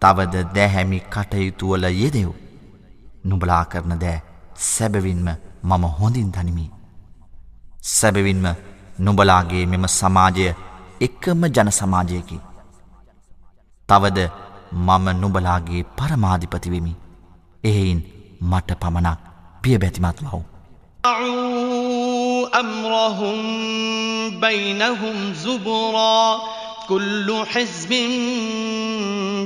තවද 0.00 0.36
දැහැමි 0.54 0.98
කටයුතුවල 0.98 1.84
යෙදෙව්. 1.84 2.30
නුබලා 3.26 3.62
කරන 3.62 3.98
දෑ 3.98 4.20
සැබවින්ම 4.58 5.28
මම 5.64 5.84
හොඳින් 5.86 6.30
දනිමි. 6.30 6.70
සැබවින්ම 7.82 8.46
නුබලාගේ 9.00 9.66
මෙම 9.66 9.86
සමාජය 9.86 10.54
එක්කම 11.00 11.46
ජන 11.46 11.68
සමාජයකි. 11.68 12.38
තවද 13.88 14.28
මම 14.72 15.10
නුබලාගේ 15.20 15.82
පරමාධිපතිවෙමි. 15.82 16.94
එහෙයින් 17.64 18.02
මට 18.42 18.72
පමණක් 18.72 19.18
පිය 19.62 19.76
බැතිමත් 19.76 20.22
වව්. 20.22 20.42
أمرهم 22.60 23.38
بينهم 24.40 25.32
زبرا 25.32 26.38
كل 26.88 27.44
حزب 27.52 27.92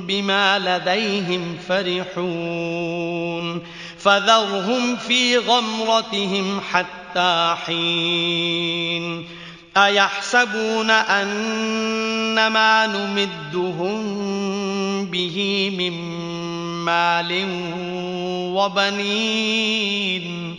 بما 0.06 0.58
لديهم 0.58 1.56
فرحون 1.68 3.60
فذرهم 3.98 4.96
في 4.96 5.38
غمرتهم 5.38 6.60
حتى 6.72 7.54
حين 7.66 9.24
أيحسبون 9.77 10.91
أن 10.91 12.47
ما 12.47 12.87
نمدهم 12.87 13.95
به 15.05 15.69
من 15.77 15.91
مال 16.85 17.45
وبنين 18.55 20.55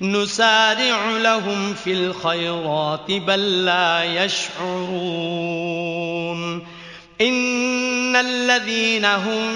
نسارع 0.00 1.10
لهم 1.10 1.74
في 1.74 1.92
الخيرات 1.92 3.10
بل 3.10 3.64
لا 3.64 4.24
يشعرون 4.24 5.58
إن 7.20 8.16
الذين 8.16 9.04
هم 9.04 9.54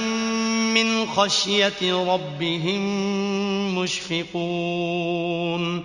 من 0.75 1.07
خشية 1.07 1.73
ربهم 1.83 2.83
مشفقون 3.79 5.85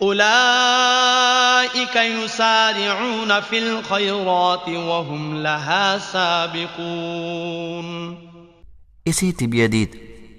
أولئك 0.00 1.96
يسارعون 1.96 3.40
في 3.40 3.58
الخيرات 3.60 4.68
وهم 4.68 5.36
لها 5.36 5.98
سابقون 5.98 7.88
එසේ 9.06 9.32
තිබියදීත් 9.32 9.92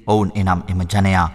ඔවුන් 0.08 0.30
එනම් 0.36 0.62
එම 0.67 0.82
ජනයා 0.86 1.30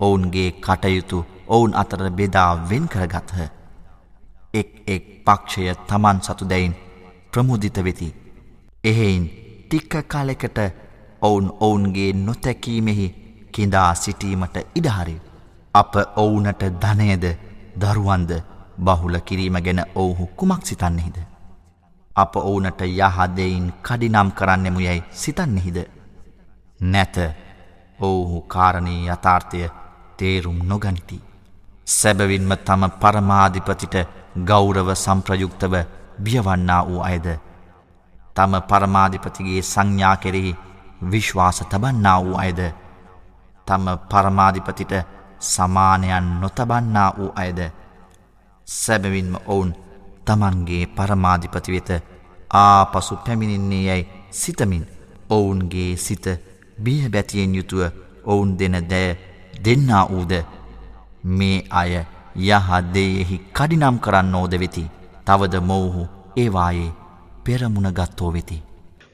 ඔවුන්ගේ 0.00 0.50
කටයුතු 0.60 1.18
ඔවුන් 1.48 1.72
අතර 1.74 2.02
බෙදා 2.10 2.52
වෙන් 2.70 2.84
කරගත්හ. 2.88 3.34
එක් 4.54 4.70
එක් 4.86 5.04
පක්ෂය 5.26 5.62
තමන් 5.88 6.18
සතු 6.20 6.44
දැයින් 6.44 6.74
ප්‍රමුදිත 7.32 7.76
වෙති. 7.78 8.08
එහෙයින් 8.84 9.24
ටික්ක 9.62 9.92
කාලෙකට 10.06 10.58
ඔවුන් 11.22 11.46
ඔවුන්ගේ 11.60 12.10
නොතැකීමෙහි 12.18 13.08
කිඳා 13.52 13.90
සිටීමට 13.94 14.56
ඉඩහරි. 14.74 15.16
අප 15.74 15.92
ඔවුනට 16.16 16.62
ධනයද 16.82 17.24
දරුවන්ද 17.77 18.31
බහුල 18.79 19.15
කිරීම 19.21 19.57
ගැන 19.61 19.81
ඔවුහු 19.95 20.29
කුමක් 20.35 20.61
සිතන්නෙහිද. 20.63 21.17
අප 22.15 22.35
ඔවුනට 22.37 22.81
යහදෙයින් 22.81 23.73
කඩිනම් 23.81 24.29
කරන්නෙමු 24.31 24.79
යැයි 24.79 25.03
සිතන්නෙහිද. 25.13 25.77
නැත 26.79 27.17
ඔවුහු 27.99 28.41
කාරණී 28.43 29.07
යථාර්ථය 29.07 29.69
තේරුම් 30.17 30.59
නොගනිති. 30.63 31.21
සැබවින්ම 31.87 32.51
තම 32.57 32.83
පරමාධිපතිට 33.01 33.95
ගෞරව 34.45 34.89
සම්ප්‍රයුක්තව 34.95 35.73
බියවන්නා 36.19 36.81
වූ 36.87 37.01
අයද. 37.01 37.27
තම 38.35 38.53
පරමාධිපතිගේ 38.69 39.61
සංඥා 39.63 40.15
කෙරෙහි 40.17 40.57
විශ්වාස 41.11 41.59
තබන්නා 41.71 42.17
වූ 42.23 42.37
අයද. 42.37 42.61
තම 43.67 43.85
පරමාධිපතිට 44.09 44.93
සමානයන් 45.41 46.27
නොතබන්නා 46.41 47.09
වූ 47.17 47.31
අයද. 47.35 47.59
සැබවින්ම 48.67 49.33
ඔවුන් 49.45 49.71
තමන්ගේ 50.25 50.83
පරමාධිපති 50.87 51.75
වෙත 51.75 51.89
ආපසු 52.55 53.15
පැමිණින්නේ 53.17 53.83
යැයි 53.83 54.09
සිතමින් 54.31 54.85
ඔවුන්ගේ 55.29 55.91
සිත 55.97 56.25
බිය 56.83 57.09
බැතියෙන් 57.09 57.55
යුතුව 57.55 57.81
ඔවුන් 58.25 58.51
දෙන 58.59 58.77
දෑ 58.89 59.17
දෙන්නා 59.65 60.03
වූද 60.09 60.33
මේ 61.31 61.57
අය 61.71 61.93
යහදයෙහි 62.37 63.43
කඩිනම් 63.53 63.97
කරන්න 63.99 64.35
ඕද 64.35 64.53
වෙති 64.59 64.85
තවද 65.25 65.61
මොවුහු 65.61 66.03
ඒවායේ 66.37 66.95
පෙරමුණ 67.43 67.93
ගත්තෝ 67.93 68.33
වෙති. 68.33 68.66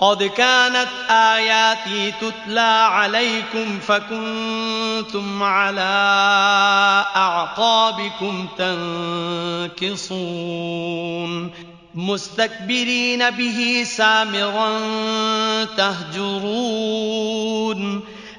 قد 0.00 0.22
كانت 0.22 0.88
آياتي 1.10 2.12
تتلى 2.20 2.88
عليكم 2.90 3.78
فكنتم 3.78 5.42
على 5.42 5.80
أعقابكم 7.16 8.48
تنكصون. 9.78 11.50
مستكبرين 11.94 13.30
به 13.30 13.84
سامرا 13.86 14.78
تهجرون. 15.64 17.00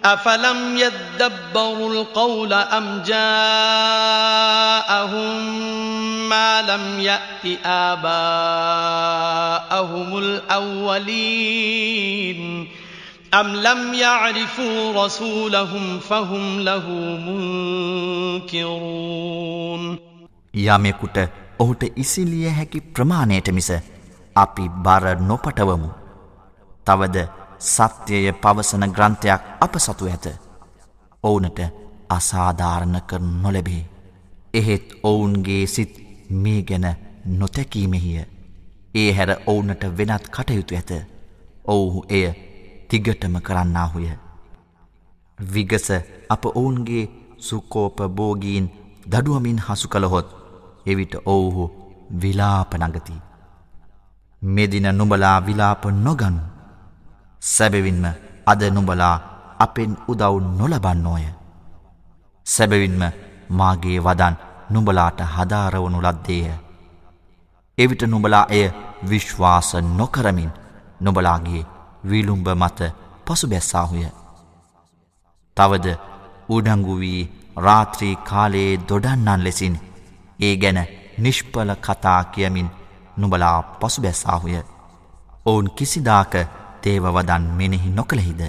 أفلم 0.05 0.77
يدبروا 0.77 1.95
القول 1.95 2.53
أم 2.53 3.03
جاءهم 3.07 3.19
ما 6.29 6.63
لم 6.63 7.01
يأت 7.01 7.59
آباءهم 7.67 8.09
الأولين 10.19 11.67
أم 13.35 13.57
لم 13.57 13.95
يعرفوا 13.95 15.05
رسولهم 15.05 15.99
فهم 15.99 16.61
له 16.61 16.91
منكرون 18.49 19.99
යමෙකුට 20.55 21.17
ඔහුට 21.59 21.83
ඉසිලිය 21.97 22.49
හැකි 22.49 22.79
ප්‍රමාණයට 22.81 23.49
මිස 23.51 23.71
අපි 24.37 24.69
බර 24.69 25.05
නොපටවමු. 25.21 25.91
තවද 26.87 27.17
සත්‍යය 27.62 28.32
පවසන 28.34 28.84
ග්‍රන්ථයක් 28.90 29.42
අප 29.60 29.74
සතු 29.78 30.06
ඇත. 30.08 30.26
ඔවුනට 31.24 31.60
අසාධාරණ 32.10 32.98
කර 33.02 33.22
නොලැබේ. 33.42 33.84
එහෙත් 34.54 34.88
ඔවුන්ගේ 35.04 35.64
සිත් 35.68 35.94
මේ 36.32 36.62
ගැන 36.64 36.88
නොතැකීමෙහිය. 37.34 38.26
ඒ 38.96 39.10
හැර 39.14 39.32
ඔවුනට 39.46 39.84
වෙනත් 39.98 40.26
කටයුතු 40.30 40.76
ඇත. 40.76 40.92
ඔවුහු 41.66 42.06
එය 42.10 42.26
තිගටම 42.90 43.36
කරන්නාහුය. 43.40 44.10
විගස 45.40 45.90
අප 46.30 46.44
ඔවුන්ගේ 46.46 47.10
සුකෝප 47.40 47.98
බෝගීන් 48.10 48.66
දඩුවමින් 49.06 49.60
හසු 49.60 49.88
කළහොත් 49.88 50.28
එවිට 50.86 51.14
ඔවුහු 51.26 51.66
විලාප 52.22 52.74
නගති. 52.80 53.14
මෙදින 54.42 54.88
නුබලා 54.92 55.38
විලාප 55.42 55.86
නොගනු. 55.98 56.51
සැබවින්ම 57.42 58.06
අද 58.46 58.62
නුඹලා 58.70 59.16
අපෙන් 59.60 59.92
උදව් 60.08 60.36
නොලබන්නෝය. 60.52 61.26
සැබවින්ම 62.48 63.02
මාගේ 63.52 64.00
වදන් 64.00 64.36
නුඹලාට 64.70 65.20
හදාරවනු 65.34 66.00
ලද්දේය. 66.00 66.54
එවිට 67.78 68.04
නුඹලා 68.04 68.46
එය 68.50 68.68
විශ්වාස 69.10 69.70
නොකරමින් 69.92 70.52
නොබලාගේ 71.00 71.66
විලුම්ඹ 72.04 72.48
මත 72.54 72.80
පසු 73.26 73.48
බැස්සාහුය. 73.48 74.06
තවද 75.58 75.88
උඩංගු 76.50 76.94
වී 77.00 77.22
රාත්‍රී 77.58 78.16
කාලයේ 78.24 78.80
දොඩන්නන් 78.90 79.44
ලෙසින් 79.44 79.76
ඒ 80.40 80.56
ගැන 80.58 80.80
නිෂ්පල 81.18 81.70
කතා 81.78 82.24
කියමින් 82.26 82.70
නුබලා 83.18 83.58
පසු 83.80 84.02
බැස්සාහුය. 84.02 84.58
ඔවුන් 85.46 85.68
කිසිදාක 85.72 86.34
තේවවදන් 86.83 87.45
මෙනෙහි 87.59 87.91
නොකළෙහිද. 87.91 88.43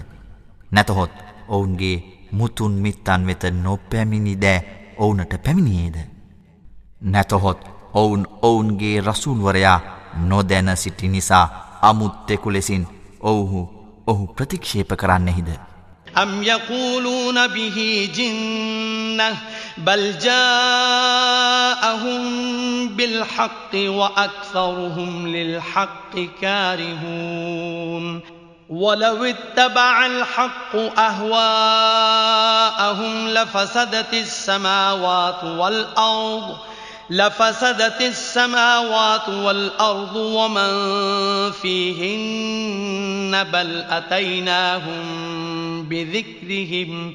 නැතහොත් 0.72 1.12
ඔවුන්ගේ 1.48 2.28
මුතුන් 2.32 2.72
මිත්තන් 2.72 3.28
වෙත 3.28 3.44
නොපැමිණි 3.64 4.42
දෑ 4.42 4.60
ඔවුනට 4.98 5.34
පැමිණියේද. 5.44 5.98
නැතහොත් 7.02 7.62
ඔවුන් 7.94 8.28
ඔවුන්ගේ 8.42 9.02
රසූල්වරයා 9.02 9.80
නොදැන 10.20 10.78
සිටි 10.78 11.08
නිසා 11.08 11.46
අමුත්තෙකු 11.82 12.54
ලෙසින් 12.54 12.88
ඔවුහු 13.22 13.62
ඔහු 14.08 14.28
ප්‍රතික්ෂේප 14.28 14.92
කරන්නෙහිද. 14.98 15.50
أم 16.18 16.44
يقولون 16.44 17.48
به 17.48 18.10
جنة 18.16 19.38
بل 19.77 20.19
جاءهم 20.19 20.53
بالحق 22.89 23.75
وأكثرهم 23.75 25.29
للحق 25.29 26.19
كارهون. 26.41 28.21
ولو 28.73 29.25
اتبع 29.25 30.07
الحق 30.07 30.77
أهواءهم 30.99 31.39
لفسدت 33.29 34.15
السماوات 34.15 35.45
والأرض 35.45 36.57
لفسدت 37.11 38.01
السماوات 38.01 39.29
والأرض 39.29 40.17
ومن 40.17 40.73
فيهن 41.51 43.45
بل 43.45 43.85
أتيناهم 43.91 45.03
بذكرهم. 45.83 47.15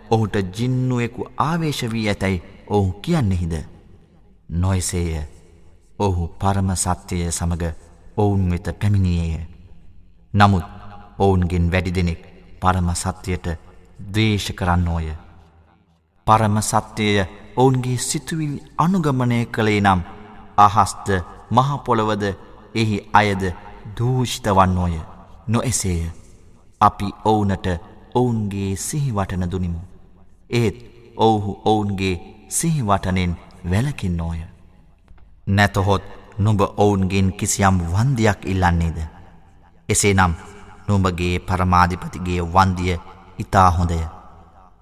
ඔහුට 0.11 0.35
ජින්නුවෙකු 0.55 1.27
ආවේශ 1.39 1.83
වී 1.85 2.07
ඇතැයි 2.07 2.43
ඔහු 2.67 2.91
කියන්නෙහිද. 3.01 3.53
නොයසේය 4.53 5.23
ඔහු 5.99 6.27
පරම 6.39 6.69
සත්‍යය 6.75 7.23
සමඟ 7.29 7.65
ඔවුන් 8.17 8.51
වෙත 8.51 8.67
පැමිණියේය. 8.79 9.45
නමුත් 10.33 10.65
ඔවුන්ගෙන් 11.19 11.71
වැඩි 11.71 11.91
දෙනෙක් 11.91 12.21
පරම 12.61 12.89
සත්‍යයට 12.95 13.47
දේශ 14.09 14.49
කරන්න 14.53 14.87
ඕය. 14.87 15.07
පරම 16.27 16.57
සත්‍යය 16.61 17.17
ඔවුන්ගේ 17.55 17.97
සිතුවිල් 17.99 18.55
අනුගමනය 18.77 19.45
කළේ 19.47 19.81
නම් 19.81 20.01
අහස්ත 20.57 21.07
මහපොළොවද 21.51 22.23
එහි 22.75 22.97
අයද 23.13 23.43
දූෂිත 23.97 24.45
වන්නෝය 24.49 24.95
නො 25.47 25.59
එසේය 25.61 26.03
අපි 26.81 27.07
ඔවුනට 27.25 27.67
ඔවුන්ගේ 28.15 28.75
සිහිවටන 28.77 29.51
දුනිමු. 29.51 29.90
ඒත් 30.51 30.75
ඔවුහු 31.17 31.61
ඔවුන්ගේ 31.65 32.15
සිහිවටනෙන් 32.49 33.37
වැලකින්නෝය. 33.71 34.39
නැතහොත් 35.47 36.03
නුඹ 36.37 36.61
ඔවුන්ගෙන් 36.77 37.33
කිසියම් 37.33 37.75
වන්දියක් 37.93 38.39
ඉල්ලන්නේද. 38.45 38.97
එසේ 39.89 40.13
නම් 40.13 40.33
නුඹගේ 40.87 41.39
පරමාධිපතිගේ 41.39 42.41
වන්දිය 42.45 42.95
ඉතා 43.39 43.69
හොඳය. 43.71 43.99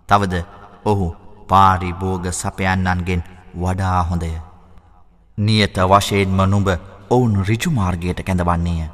තවද 0.09 0.43
ඔහු 0.85 1.07
පාරිභෝග 1.47 2.25
සපයන්නන්ගෙන් 2.31 3.23
වඩා 3.55 4.03
හොඳය. 4.03 4.31
නියත 5.37 5.75
වශයෙන්ම 5.89 6.39
නුඹ 6.45 6.69
ඔවුන් 7.09 7.35
රිජුමාර්ගයට 7.45 8.19
කැඳවන්නේය. 8.23 8.89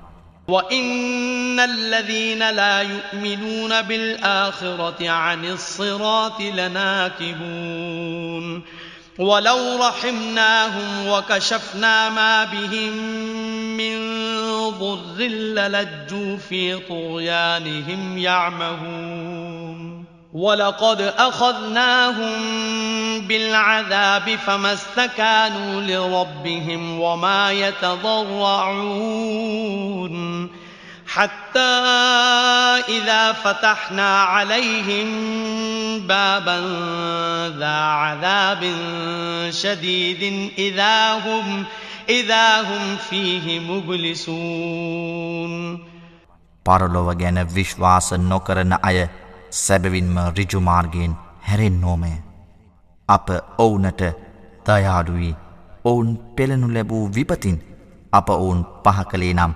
وَإِنَّ 0.47 1.59
الَّذِينَ 1.59 2.49
لَا 2.49 2.81
يُؤْمِنُونَ 2.81 3.81
بِالْآخِرَةِ 3.81 5.09
عَنِ 5.09 5.45
الصِّرَاطِ 5.45 6.41
لَنَاكِبُونَ 6.41 7.95
وَلَوْ 9.19 9.77
رَحِمْنَاهُمْ 9.87 11.07
وَكَشَفْنَا 11.07 12.09
مَا 12.09 12.43
بِهِمْ 12.43 12.93
مِنْ 13.77 13.97
ضُرٍّ 14.69 15.17
لَلَجُّوا 15.27 16.37
فِي 16.37 16.75
طُغْيَانِهِمْ 16.77 18.17
يَعْمَهُونَ 18.17 19.94
وَلَقَدْ 20.34 21.00
أَخَذْنَاهُمْ 21.00 22.40
بِالْعَذَابِ 23.20 24.38
فَمَا 24.46 24.72
اسْتَكَانُوا 24.72 25.80
لِرَبِّهِمْ 25.80 27.00
وَمَا 27.00 27.52
يَتَضَرَّعُونَ 27.52 28.90
حتى 31.10 31.74
إذا 32.88 33.32
فتحنا 33.32 34.22
عليهم 34.22 35.08
بابا 36.06 36.58
ذا 37.58 37.78
عذاب 37.82 38.62
شديد 39.50 40.50
إذا 40.58 41.12
هم 41.12 41.64
إذا 42.08 42.60
هم 42.60 42.96
فيه 43.10 43.60
مبلسون 43.60 45.52
පරලොව 46.60 47.08
ගැන 47.18 47.38
විශ්වාස 47.54 48.08
නොකරන 48.30 48.72
අය 48.88 48.98
සැබවින්ම 49.55 50.17
රිජුමාර්ගයෙන් 50.37 51.13
හැරෙන්නෝමය. 51.47 52.11
අප 53.09 53.27
ඔවුනට 53.57 54.01
දයාඩුවී 54.67 55.35
ඔවුන් 55.85 56.09
පෙළනු 56.35 56.67
ලැබූ 56.75 57.03
විපතින් 57.15 57.57
අප 58.13 58.29
ඔවුන් 58.35 58.61
පහ 58.83 58.99
කළේ 59.11 59.33
නම් 59.33 59.53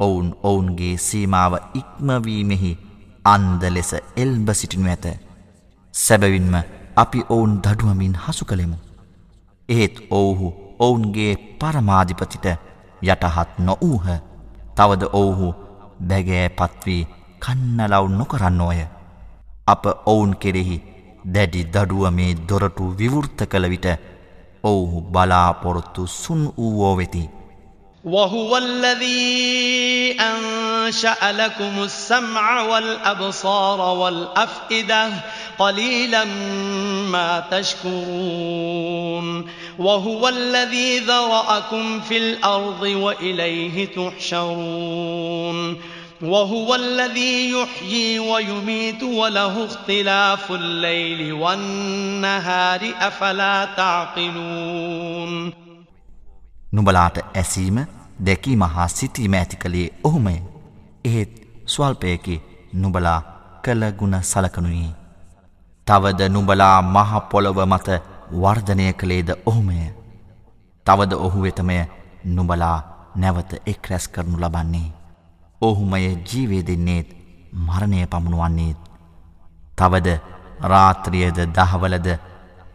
ඔවුන් 0.00 0.28
ඔවුන්ගේ 0.42 0.94
සීමාව 0.98 1.54
ඉක්මවීමෙහි 1.80 2.72
අන්ද 3.24 3.62
ලෙස 3.76 3.92
එල්බ 4.16 4.48
සිටිනු 4.52 4.88
ඇත. 4.88 5.06
සැබවින්ම 5.94 6.54
අපි 6.96 7.20
ඔවුන් 7.28 7.52
දඩුවමින් 7.64 8.16
හසු 8.24 8.44
කළෙමු. 8.44 8.78
ඒත් 9.68 9.96
ඔවුහු 10.10 10.48
ඔවුන්ගේ 10.78 11.32
පරමාධිපතිට 11.60 12.46
යටහත් 13.02 13.52
නොවූහ 13.58 14.06
තවද 14.76 15.02
ඔවුහු 15.12 15.48
බැගෑ 16.08 16.48
පත්වී 16.58 17.02
කන්නලව් 17.42 18.06
නොකරන්නෝය. 18.18 18.80
අප 19.67 19.83
ඔවුන් 20.05 20.31
කෙරෙහි 20.35 20.77
දැඩි 21.25 21.63
දඩුව 21.73 22.05
මේ 22.11 22.37
දොරටු 22.49 22.93
විවෘත්ත 22.97 23.39
කළ 23.43 23.65
විට 23.69 23.87
ඔවුහු 24.63 25.01
බලාපොරොත්තු 25.11 26.07
සුන් 26.13 26.41
වූවෝ 26.57 26.95
වෙති. 26.95 27.29
وهو 28.05 28.57
الذي 28.57 30.17
أنشأ 30.19 31.31
لكم 31.31 31.83
السمع 31.83 32.61
والأبصار 32.61 33.81
والأفئدة 33.81 35.09
قليلا 35.59 36.25
ما 37.05 37.43
تشكرون 37.51 39.27
وهو 39.79 40.27
الذي 40.27 40.99
ذرأكم 40.99 41.99
في 42.01 42.17
الأرض 42.17 42.81
وإليه 42.81 43.87
تحشرون 43.87 45.77
وهو 46.23 46.75
الذي 46.75 47.51
يحيي 47.51 48.19
ويميت 48.21 49.03
وله 49.03 49.65
اختلاف 49.65 50.51
الليل 50.51 51.33
والنهار 51.33 52.81
أفلا 52.99 53.65
تعقلون 53.77 55.53
නුබලාට 56.71 57.17
ඇසීම 57.35 57.77
දැකීම 58.25 58.61
හා 58.65 58.87
සිතීම 58.89 59.33
ඇති 59.33 59.57
කළේ 59.57 59.87
ඔහුමය. 60.03 60.35
එහෙත් 61.05 61.31
ස්වල්පයකි 61.67 62.41
නුබලා 62.73 63.21
කළගුණ 63.63 64.21
සලකනුයි. 64.23 64.89
තවද 65.87 66.29
නුබලා 66.29 66.81
මහපොළොව 66.83 67.59
මත 67.65 67.87
වර්ධනය 68.33 68.93
කළේද 68.93 69.29
ඔහුමය. 69.45 69.79
තවද 70.85 71.13
ඔහු 71.19 71.41
වෙතමය 71.41 71.77
නුබලා 72.27 72.77
නැවත 73.15 73.51
එක් 73.65 73.89
රැස් 73.89 74.07
කරනු 74.07 74.37
ලබන්නේ. 74.37 74.87
ඔහුමය 75.63 76.17
ජීවේ 76.29 76.63
දෙන්නේත් 76.67 77.07
මරණය 77.53 78.07
පමුණුවන්නේත්. 78.07 78.77
තවද 79.77 80.07
රාත්‍රියද 80.63 81.37
දහවලද 81.55 82.07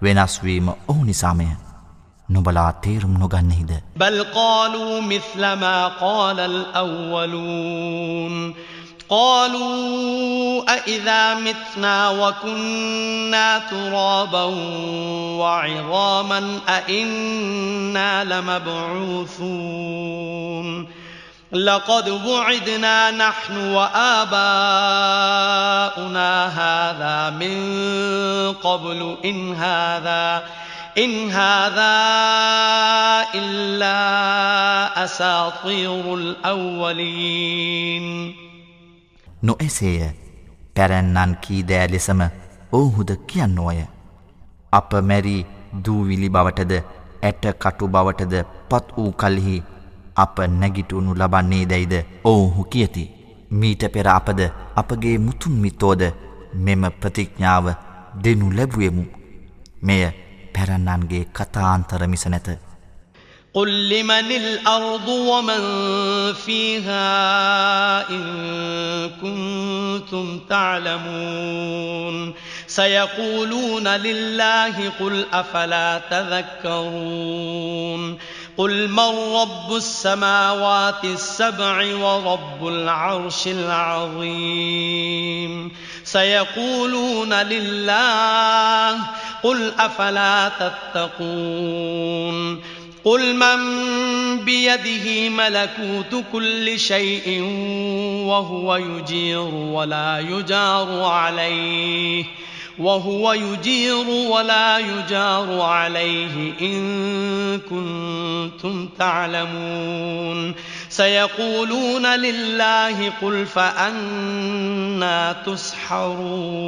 වෙනස්වීම 0.02 0.68
ඔහු 0.88 1.04
නිසාමය. 1.04 1.48
නුබලා 2.28 2.72
තේරුම් 2.72 3.14
නොගන්නෙහිද. 3.14 3.72
بل 3.96 4.24
قالوا 4.24 5.00
مثل 5.02 5.52
ما 5.54 5.88
قال 5.88 6.40
الأولون 6.40 8.34
قالوا 9.08 10.62
أإذا 10.74 11.34
متنا 11.36 12.10
وكنا 12.10 13.58
ترابا 13.58 14.44
وعظاما 15.40 16.60
أإنا 16.68 18.24
لمبعوثون 18.24 19.46
لقد 21.52 22.08
وعدنا 22.08 23.10
نحن 23.10 23.56
وآباؤنا 23.56 24.46
هذا 26.50 27.30
من 27.32 27.56
قبل 28.54 29.16
إن 29.24 29.54
هذا 29.54 30.42
إن 30.98 31.30
هذا 31.30 31.94
إلا 33.34 33.98
أساطير 35.04 36.14
الأولين 36.14 38.06
නොඑසේය 39.42 40.08
පැරැන්නන් 40.74 41.32
කීදෑ 41.40 41.88
ලෙසම 41.88 42.20
ඔවුහුද 42.72 43.10
කියන්නෝය. 43.26 43.80
අප 44.72 44.90
මැරී 45.02 45.46
දූවිලි 45.84 46.28
බවටද 46.30 46.72
ඇට 47.22 47.44
කටු 47.58 47.88
බවටද 47.88 48.34
පත් 48.70 48.96
වූ 48.96 49.12
කල්හි 49.14 49.56
අප 50.18 50.40
නැගිටුණු 50.40 51.14
ලබන්නේ 51.14 51.64
දැයිද 51.64 51.94
ඔවුහු 52.24 52.62
කියති. 52.62 53.04
මීට 53.52 53.82
පෙර 53.86 54.08
අපද 54.08 54.40
අපගේ 54.76 55.16
මුතුන්මිතෝද 55.18 56.02
මෙම 56.54 56.82
ප්‍රතිඥ්ඥාව 57.00 57.66
දෙනු 58.24 58.50
ලැබුවෙමු. 58.50 59.04
මෙය 59.82 60.04
පැරන්නන්ගේ 60.54 61.24
කතාන්තර 61.32 62.06
මිස 62.06 62.26
නැත. 62.26 62.48
قل 63.54 63.88
لمن 63.88 64.32
الأرض 64.32 65.08
ومن 65.08 65.62
فيها 66.34 67.10
إن 68.10 68.24
كنتم 69.22 70.38
تعلمون 70.38 72.34
سيقولون 72.66 73.88
لله 73.88 74.88
قل 75.00 75.24
أفلا 75.32 75.98
تذكرون 76.10 78.02
قل 78.59 78.89
من 78.89 79.33
رب 79.35 79.75
السماوات 79.75 81.03
السبع 81.03 81.95
ورب 81.95 82.67
العرش 82.67 83.47
العظيم 83.47 84.91
سيقولون 86.03 87.33
لله 87.33 88.97
قل 89.43 89.71
أفلا 89.79 90.51
تتقون 90.59 92.61
قل 93.03 93.35
من 93.35 93.59
بيده 94.45 95.29
ملكوت 95.29 96.23
كل 96.31 96.79
شيء 96.79 97.41
وهو 98.25 98.75
يجير 98.75 99.39
ولا 99.55 100.19
يجار 100.19 101.03
عليه 101.03 102.25
وهو 102.78 103.32
يجير 103.32 104.06
ولا 104.08 104.78
يجار 104.78 105.60
عليه 105.60 106.52
إن 106.60 106.78
كنتم 107.60 108.88
تعلمون 108.98 110.54
سيقولون 110.88 112.06
لله 112.06 113.12
قل 113.22 113.46
فأنا 113.46 115.32
تسحرون 115.46 116.64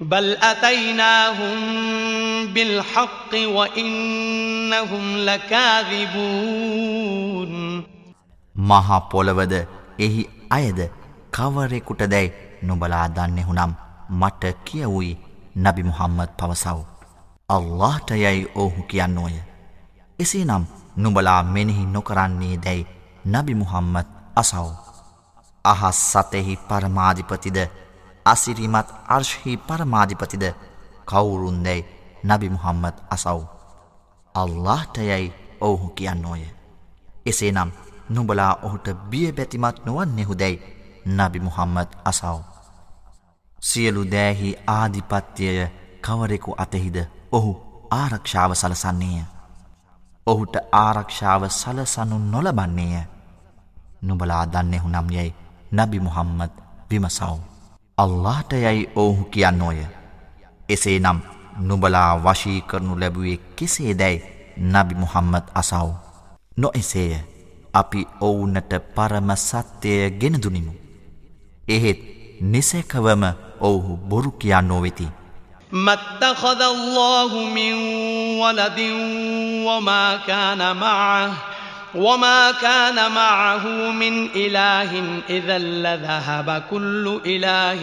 بل 0.00 0.36
أتيناهم 0.36 1.56
بالحق 2.46 3.34
وإنهم 3.34 5.16
لكاذبون 5.16 6.56
මහා 8.56 8.98
පොළවද 8.98 9.54
එහි 9.98 10.22
අයද 10.50 10.78
කවරෙකුට 11.32 12.02
දැයි 12.02 12.30
නොබලා 12.62 13.06
දන්නෙහුනම් 13.08 13.72
මට 14.11 14.43
කියවුයි 14.65 15.19
නබි 15.55 15.83
මුහම්මද 15.83 16.29
පවසව්. 16.37 16.79
අල්لهට 17.49 18.09
යැයි 18.11 18.51
ඔහු 18.55 18.81
කියන්නෝය. 18.83 19.35
එසේ 20.19 20.45
නම් 20.45 20.63
නුඹලා 20.95 21.43
මෙනෙහි 21.43 21.85
නොකරන්නේ 21.85 22.57
දැයි 22.57 22.87
නබි 23.25 23.53
මුහම්මත් 23.55 24.07
අසව්. 24.35 24.67
අහස් 25.65 25.99
සතෙහි 26.11 26.57
පරමාධිපතිද 26.69 27.57
අසිරිමත් 28.25 28.87
අර්ශ්හි 29.07 29.57
පරමාධිපතිද 29.59 30.45
කවුරුන් 31.05 31.63
දැයි 31.63 31.85
නබි 32.23 32.49
මුහම්මත් 32.49 32.97
අසව්. 33.09 33.39
අල්لهට 34.35 34.97
යැයි 34.99 35.33
ඔහු 35.61 35.87
කියන්නෝය. 35.89 36.43
එසේ 37.25 37.51
නම් 37.51 37.71
නුඹලා 38.09 38.53
ඔහුට 38.63 38.87
බිය 39.09 39.31
බැතිමත් 39.31 39.85
නොුවන් 39.85 40.15
නෙහුදැයි 40.15 40.61
නබි 41.07 41.39
මුහම්මත් 41.39 41.91
අසව්. 42.05 42.50
සියලු 43.61 44.03
දෑහි 44.05 44.55
ආධිපත්‍යය 44.67 45.67
කවරෙකු 46.01 46.55
අතෙහිද 46.57 46.97
ඔහු 47.31 47.51
ආරක්ෂාව 47.91 48.51
සලසන්නේය. 48.53 49.23
ඔහුට 50.27 50.55
ආරක්ෂාව 50.73 51.43
සලසනු 51.51 52.17
නොලබන්නේය. 52.25 53.03
නුබලා 54.01 54.45
දන්නෙහු 54.45 54.87
නම් 54.89 55.07
යැයි 55.11 55.33
නබි 55.73 55.99
මුහම්මද 55.99 56.51
විමසව්. 56.89 57.37
අල්لهට 57.97 58.51
යැයි 58.55 58.89
ඔවුහු 58.95 59.23
කියන්නෝය. 59.25 59.85
එසේ 60.69 60.99
නම් 60.99 61.19
නුබලා 61.59 62.11
වශී 62.19 62.61
කරනු 62.61 62.99
ලැබුවේ 62.99 63.37
කෙසේ 63.55 63.93
දැයි 63.93 64.23
නබි 64.57 64.95
මුහම්මද 64.95 65.45
අසව්. 65.53 65.91
නො 66.57 66.71
එසේය 66.73 67.13
අපි 67.73 68.07
ඔවුනට 68.21 68.73
පරම 68.95 69.29
සත්‍යය 69.37 70.09
ගෙනදුනිමු. 70.11 70.73
එහෙත් 71.67 72.20
නිසැකවම 72.54 73.24
ඔවුහු 73.60 73.96
බොරු 74.10 74.30
කියන්නෝ 74.42 74.80
වෙති. 74.86 75.08
ما 75.72 75.92
اتخذ 75.92 76.60
الله 76.62 77.30
من 77.58 77.72
ولد 78.38 78.80
وما 79.68 80.16
كان 80.26 80.76
معه 80.76 81.32
وما 81.94 82.52
كان 82.52 83.12
معه 83.12 83.66
من 83.90 84.28
إله 84.36 85.20
إذا 85.30 85.58
لذهب 85.58 86.62
كل 86.70 87.20
إله 87.26 87.82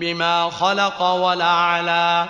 بما 0.00 0.50
خلق 0.50 1.02
ولا 1.02 1.44
على 1.44 2.26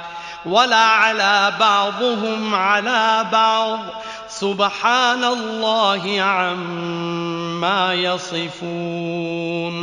ولا 0.47 0.77
على 0.77 1.53
بعضهم 1.61 2.55
على 2.55 3.27
بعض 3.33 3.79
سبحان 4.29 5.25
الله 5.25 6.23
عما 6.23 7.95
يصفون 7.95 9.75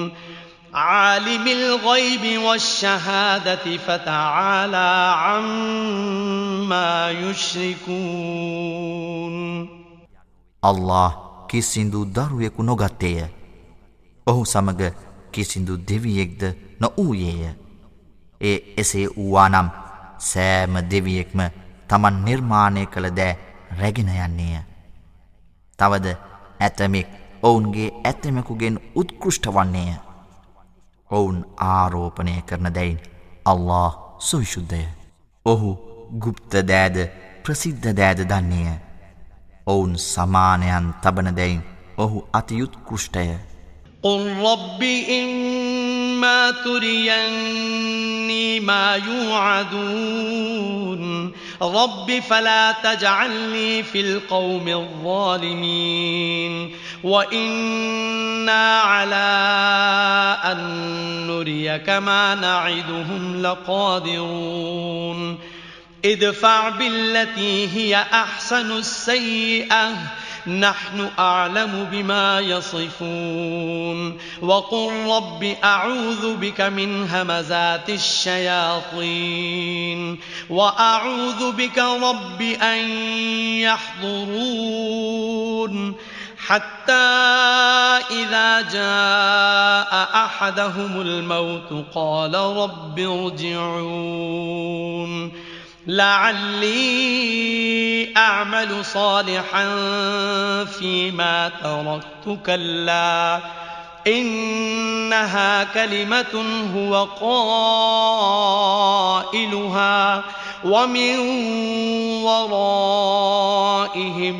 عالم 0.77 1.47
الغيب 1.47 2.25
والشهادة 2.43 3.77
فتعالى 3.77 4.89
عما 5.25 6.91
يشركون. 7.11 8.17
الله 10.65 11.13
කිසිදු 11.49 12.01
දරුවෙකු 12.05 12.63
නොගත්තේය. 12.63 13.25
ඔහු 14.27 14.45
සමග 14.45 14.81
කිසිදු 15.33 15.75
දෙවියෙක්ද 15.89 16.43
නොවූයේය. 16.81 17.55
ඒ 18.41 18.59
එසේ 18.77 19.07
වූවානම් 19.17 19.69
සෑම 20.19 20.75
දෙවියෙක්ම 20.93 21.41
තමන් 21.89 22.17
නිර්මාණය 22.25 22.87
කළ 22.87 23.07
දෑ 23.19 23.33
රැගෙන 23.81 24.09
යන්නේය. 24.09 24.61
තවද 25.79 26.07
ඇතමෙක් 26.61 27.09
ඔවුන්ගේ 27.43 27.89
ඇතමෙකුගෙන් 28.05 28.77
උත්කෘෂ්ට 28.95 29.47
වන්නේය. 29.57 30.06
ඔවුන් 31.11 31.39
ආරෝපනය 31.59 32.35
කරන 32.43 32.75
දැයින් 32.75 32.99
අල්له 33.45 33.93
සුවිශුද්ධය 34.21 34.83
ඔහු 35.47 35.71
ගුප්ත 36.19 36.53
දෑද 36.69 36.97
ප්‍රසිද්ධ 37.43 37.89
දෑද 37.95 38.21
දන්නේය. 38.25 38.77
ඔවුන් 39.67 39.93
සමානයන් 40.05 40.87
තබන 41.03 41.37
දැයින් 41.37 41.63
ඔහු 41.99 42.19
අතියුත් 42.33 42.75
කෘෂ්ටය 42.87 43.29
ඔන් 44.03 44.23
ලොබ්බිඉන්න 44.43 45.56
إما 46.17 46.51
تريني 46.51 48.61
ما 48.61 49.01
يوعدون. 49.07 50.47
رب 51.63 52.23
فلا 52.31 52.73
تجعلني 52.73 53.83
في 53.83 54.01
القوم 54.01 54.69
الظالمين. 54.69 56.71
وإنا 57.05 58.81
على 58.81 59.17
أن 60.45 60.59
نريك 61.27 61.89
ما 61.89 62.35
نعدهم 62.35 63.43
لقادرون. 63.43 65.39
ادفع 66.05 66.69
بالتي 66.69 67.69
هي 67.75 68.05
أحسن 68.13 68.73
السيئة. 68.73 69.93
نحن 70.49 71.11
أعلم 71.19 71.89
بما 71.93 72.41
يصفون. 72.41 74.19
وقل 74.43 74.93
رب 75.09 75.55
أعوذ 75.65 76.37
بك 76.37 76.61
من 76.61 77.09
همزات 77.09 77.91
الشياطين. 77.91 80.19
وأعوذ 80.51 81.53
بك 81.53 81.79
رب 81.79 82.43
أن 82.43 82.91
يحضرون. 83.61 85.95
حتى 86.47 86.93
إذا 88.11 88.61
جاء 88.61 90.09
أحدهم 90.15 91.01
الموت 91.01 91.85
قال 91.95 92.35
رب 92.35 92.99
ارجعون. 92.99 95.33
لعلي 95.88 96.98
أعمل 98.18 98.86
صالحا 98.86 99.76
فيما 100.66 101.52
تركت 101.64 102.40
كلا 102.46 103.40
إنها 104.08 105.64
كلمة 105.64 106.34
هو 106.76 107.06
قائلها 109.24 110.24
ومن 110.66 111.18
ورائهم 112.24 114.38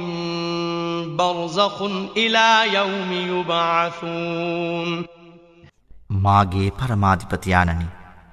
برزخ 1.18 1.82
إلى 2.18 2.74
يوم 2.74 3.12
يبعثون 3.12 5.06
මාගේ 6.26 6.72
පරමාධිපතියානනි 6.72 7.86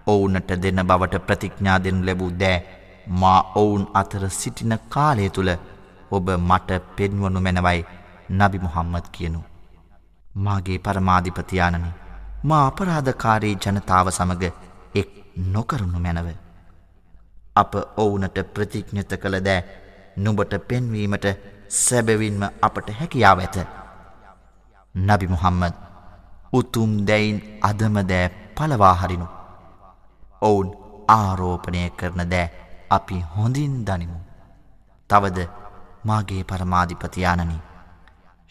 ඔවුනට 0.06 0.62
දෙන 0.62 0.86
බවට 0.86 1.16
ප්‍රතිඥා 1.16 1.78
දෙනු 1.78 2.04
ලැබූ 2.04 2.30
දෑ 2.30 2.62
මා 3.07 3.39
ඔවුන් 3.55 3.87
අතර 3.93 4.29
සිටින 4.29 4.79
කාලය 4.89 5.29
තුළ 5.29 5.51
ඔබ 6.11 6.27
මට 6.39 6.69
පෙන්වනු 6.95 7.39
මැනවයි 7.39 7.85
නබි 8.29 8.59
මුහම්මද 8.59 9.05
කියනු. 9.11 9.39
මාගේ 10.35 10.77
පරමාධිපතියානනි 10.77 11.91
මා 12.43 12.61
අපරාධකාරී 12.67 13.55
ජනතාව 13.55 14.09
සමඟ 14.09 14.45
එක් 14.95 15.09
නොකරුණු 15.53 15.99
මැනව. 15.99 16.27
අප 17.55 17.73
ඔවුනට 17.97 18.37
ප්‍රතිඥත 18.53 19.11
කළ 19.21 19.37
දෑ 19.39 19.61
නුබට 20.17 20.53
පෙන්වීමට 20.67 21.25
සැබවින්ම 21.67 22.43
අපට 22.61 22.87
හැකියාව 22.99 23.39
ඇත. 23.39 23.57
නබි 24.95 25.27
මුහම්මද 25.27 25.75
උතුම් 26.53 26.91
දැයින් 27.07 27.37
අදම 27.61 27.95
දෑ 28.11 28.33
පලවාහරිනු. 28.55 29.27
ඔවුන් 30.41 30.69
ආරෝපණය 31.09 31.89
කරන 31.89 32.29
දෑ 32.29 32.62
අපි 32.95 33.17
හොඳින් 33.33 33.75
දනිමු. 33.87 34.19
තවද 35.09 35.39
මාගේ 36.05 36.43
පරමාධිපතියානනි 36.43 37.57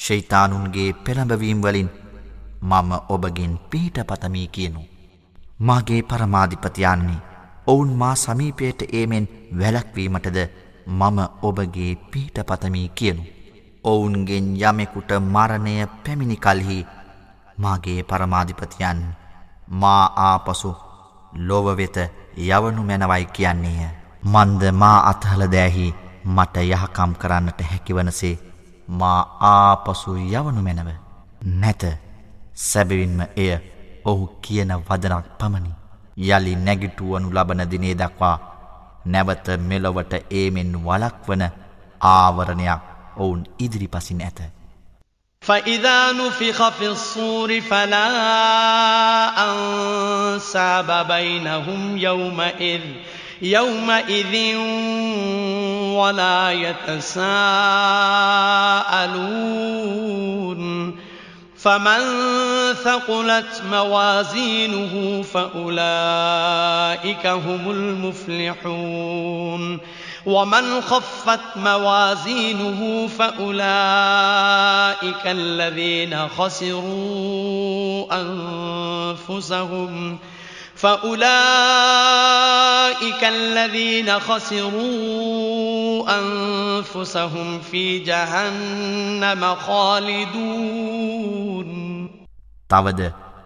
ශෛතානුන්ගේ 0.00 0.88
පෙළඹවීම් 1.04 1.60
වලින් 1.62 1.90
මම 2.62 2.90
ඔබගෙන් 3.08 3.54
පිහිට 3.70 3.98
පතමී 4.08 4.48
කියනු. 4.48 4.80
මාගේ 5.60 6.02
පරමාධිපතියාන්නේ 6.04 7.20
ඔවුන් 7.66 7.92
මා 7.96 8.14
සමීපයට 8.16 8.80
ඒමෙන් 8.90 9.28
වැලක්වීමටද 9.60 10.38
මම 10.88 11.18
ඔබගේ 11.42 11.92
පිහිට 12.10 12.38
පතමී 12.48 12.88
කියනු. 12.90 13.22
ඔවුන්ගෙන් 13.84 14.46
යමෙකුට 14.62 15.10
මරණය 15.24 15.74
පැමිණි 16.04 16.36
කල්හි 16.36 16.78
මාගේ 17.58 18.02
පරමාධිපතියන් 18.04 19.00
මා 19.80 20.04
ආපසු 20.24 20.70
ලොවවෙත 21.48 21.96
යවනු 22.38 22.82
මැනවයි 22.82 23.26
කියන්නේය. 23.28 24.01
මන්ද 24.23 24.71
මා 24.73 24.99
අත්හල 25.09 25.43
දෑහි 25.49 25.87
මට 26.27 26.55
යහකම් 26.65 27.11
කරන්නට 27.15 27.61
හැකිවනසේ 27.71 28.35
මා 28.99 29.21
ආපසු 29.49 30.15
යවනු 30.17 30.61
මැනව 30.61 30.89
නැත 31.55 31.83
සැබවින්ම 32.61 33.19
එය 33.37 33.51
ඔහු 34.05 34.27
කියන 34.41 34.71
වදනක් 34.81 35.25
පමණි 35.39 35.71
යළි 36.27 36.53
නැගිටුවනු 36.57 37.31
ලබන 37.31 37.63
දිනේ 37.71 37.95
දක්වා 37.95 38.35
නැවත 39.05 39.47
මෙලොවට 39.61 40.13
ඒමෙන් 40.31 40.71
වලක්වන 40.85 41.43
ආවරණයක් 42.01 42.81
ඔවුන් 43.17 43.43
ඉදිරි 43.59 43.87
පසින් 43.89 44.21
ඇත. 44.21 44.39
فإذا 45.43 46.11
نفخ 46.11 46.69
في 46.69 46.87
الصور 46.87 47.61
فلا 47.61 48.07
أنساب 49.39 51.07
بينهم 51.07 51.97
يومئذ 51.97 52.81
يومئذ 53.42 54.56
ولا 55.96 56.52
يتساءلون. 56.52 57.22
فمن 61.56 62.00
ثقلت 62.84 63.62
موازينه 63.70 65.22
فأولئك 65.22 67.26
هم 67.26 67.70
المفلحون. 67.70 69.78
ومن 70.26 70.80
خفت 70.80 71.40
موازينه 71.56 73.08
فأولئك 73.18 73.66
الذين 75.26 76.28
خسروا 76.28 78.06
أنفسهم 79.28 80.16
ۖ. 80.16 80.18
فأولئك 80.18 80.41
الذين 83.23 84.19
خسروا 84.19 86.09
أنفسهم 86.09 87.59
في 87.61 87.99
جهنم 87.99 89.55
خالدون 89.57 90.87
තවද 92.67 93.01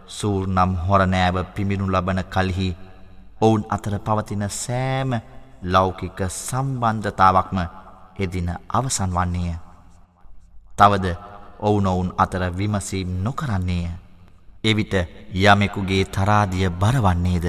සූර් 0.10 0.44
නම් 0.48 0.72
හොරනෑව 0.88 1.36
පිමිණු 1.56 1.86
ලබන 1.88 2.20
කල්හි 2.26 2.70
ඔවුන් 3.42 3.62
අතර 3.70 3.94
පවතින 4.00 4.44
සෑම 4.56 5.12
ලෞකික 5.64 6.20
සම්බන්ධතාවක්ම 6.30 7.58
එදින 8.18 8.50
අවසන් 8.70 9.12
වන්නේය. 9.12 9.56
තවද 10.72 11.06
ඔවුනොවුන් 11.60 12.14
අතර 12.18 12.44
විමසීම් 12.58 13.10
නොකරන්නේය. 13.24 13.90
එවිට 14.66 14.94
යමෙකුගේ 15.36 16.04
තරාදිය 16.08 16.70
බරවන්නේද 16.72 17.46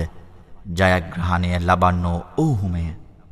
ජයග්‍රහණය 0.78 1.50
ලබන්නෝ 1.60 2.18
ඔවුහුමය 2.36 2.84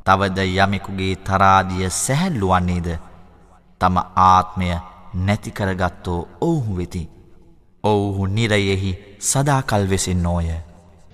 තවද 0.07 0.39
යමෙකුගේ 0.57 1.15
තරාදිය 1.19 1.91
සැහැල්ලුවන්නේද 1.97 2.89
තම 3.81 3.97
ආත්මය 4.25 4.69
නැතිකරගත්තෝ 5.17 6.21
ඔවුහු 6.41 6.77
වෙති 6.77 7.03
ඔවුහු 7.85 8.27
නිරයෙහි 8.29 8.99
සදාකල් 9.23 9.85
වෙසින් 9.91 10.23
නෝය 10.23 10.51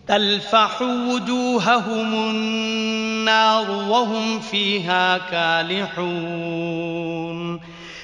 تلفح 0.08 0.82
وجوههم 0.82 2.14
النار 2.14 3.70
وهم 3.70 4.40
فيها 4.40 5.18
كالحون 5.18 6.66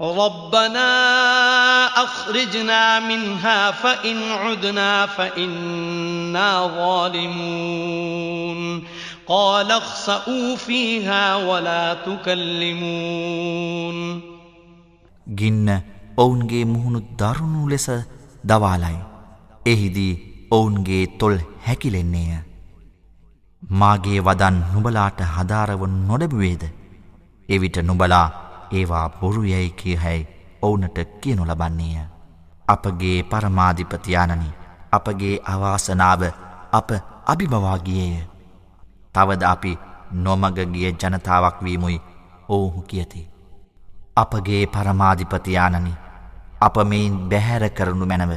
ربنا 0.00 0.90
أخرجنا 1.86 3.00
منها 3.00 3.70
فإن 3.70 4.32
عدنا 4.32 5.06
فإنا 5.06 6.66
ظالمون 6.66 8.60
قال 9.26 9.72
اخسأوا 9.72 10.56
فيها 10.56 11.36
ولا 11.36 11.94
تكلمون 11.94 13.12
ගින්න 15.34 15.68
ඔවුන්ගේ 16.18 16.64
මුහුණු 16.64 17.00
දරුණු 17.18 17.68
ලෙස 17.68 17.86
දවාලයි. 18.44 18.98
එහිදී 19.66 20.12
ඔවුන්ගේ 20.52 21.06
තොල් 21.06 21.36
හැකිලෙන්නේය. 21.68 22.36
මාගේ 23.70 24.18
වදන් 24.18 24.56
නුබලාට 24.74 25.20
හදාරව 25.36 25.80
නොඩැබුවේද. 25.86 26.62
එවිට 27.48 27.78
නුබලා 27.78 28.28
ඒවා 28.71 29.09
බොරු 29.09 29.43
යැයි 29.43 29.69
කියහැයි 29.71 30.27
ඔවුනට 30.61 30.97
කියනු 31.21 31.45
ලබන්නේය. 31.45 32.05
අපගේ 32.67 33.23
පරමාධිපතියානනි 33.23 34.49
අපගේ 34.91 35.35
අවාසනාව 35.45 36.21
අප 36.71 36.89
අභිභවාගියේය. 37.25 38.27
තවද 39.15 39.43
අපි 39.43 39.79
නොමගගිය 40.13 40.91
ජනතාවක් 40.93 41.63
වීමුයි 41.63 42.01
ඔවුහු 42.49 42.81
කියති. 42.81 43.29
අපගේ 44.15 44.63
පරමාධිපතියානනි 44.67 45.93
අප 46.61 46.75
මෙයින් 46.85 47.29
බැහැර 47.29 47.69
කරනු 47.69 48.05
මැනව. 48.05 48.33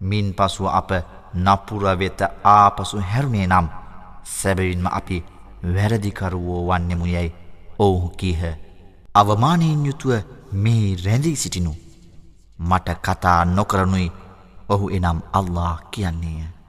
මින් 0.00 0.34
පසුව 0.34 0.66
අප 0.68 0.90
නපුරවෙත 1.34 2.20
ආපසු 2.44 3.02
හැරුණේ 3.02 3.46
නම් 3.46 3.66
සැබවින්ම 4.24 4.86
අපි 4.90 5.24
වැරදිකරුවෝ 5.74 6.62
වන්නෙමු 6.68 7.06
යැයි 7.06 7.34
ඔවුහු 7.78 8.08
කීහ. 8.10 8.42
අවමානයෙන් 9.14 9.86
යුතුව 9.86 10.12
මේ 10.52 10.96
රැඳී 11.04 11.34
සිටිනු. 11.34 11.74
මට 12.60 12.90
කතා 12.90 13.44
නොකරනුයි 13.44 14.10
ඔහු 14.70 14.90
එනම් 14.90 15.20
අල්له 15.34 15.76
කියන්නේය. 15.92 16.60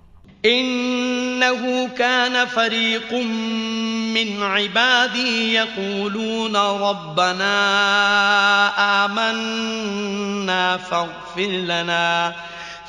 إنه 0.45 1.87
كان 1.87 2.45
فريق 2.45 3.13
من 4.13 4.43
عبادي 4.43 5.53
يقولون 5.53 6.55
ربنا 6.55 7.55
آمنا 9.05 10.77
فاغفر 10.77 11.41
لنا 11.41 12.35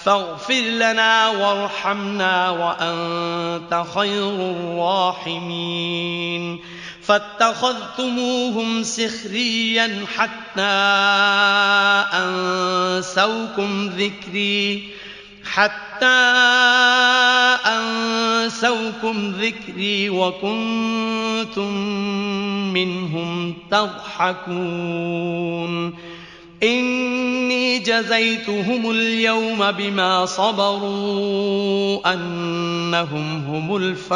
فاغفر 0.05 0.55
لنا 0.55 1.29
وارحمنا 1.29 2.51
وأنت 2.51 3.85
خير 3.95 4.51
الراحمين 4.51 6.59
فاتخذتموهم 7.03 8.83
سخريا 8.83 10.07
حتى 10.17 10.63
أنسوكم 12.13 13.87
ذكري 13.87 14.93
حتى 15.45 16.07
أنسوكم 17.67 19.31
ذكري 19.31 20.11
وكنتم 20.11 21.73
منهم 22.73 23.55
تضحكون. 23.71 24.53
إني 26.64 27.80
جزيتهم 27.80 28.92
اليوم 28.92 29.72
بما 29.72 30.26
صبروا 30.26 32.14
أنهم 32.14 33.28
هم 33.46 33.76
الفائزون 33.76 34.12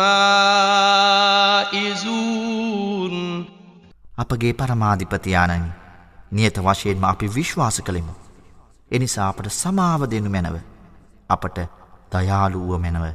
අපගේ 4.18 4.52
පරමාධිපතියානනි 4.54 5.70
නියත 6.32 6.58
වශයෙන්ම 6.60 7.04
අපි 7.04 7.28
විශ්වාස 7.36 7.78
කළෙමු. 7.82 8.14
එනිසා 8.92 9.28
අපට 9.30 9.48
සමාව 9.54 10.02
දෙනු 10.06 10.30
මැනව. 10.30 10.58
අපට 11.30 11.58
දයාලුව 12.12 12.72
මැනව. 12.80 13.06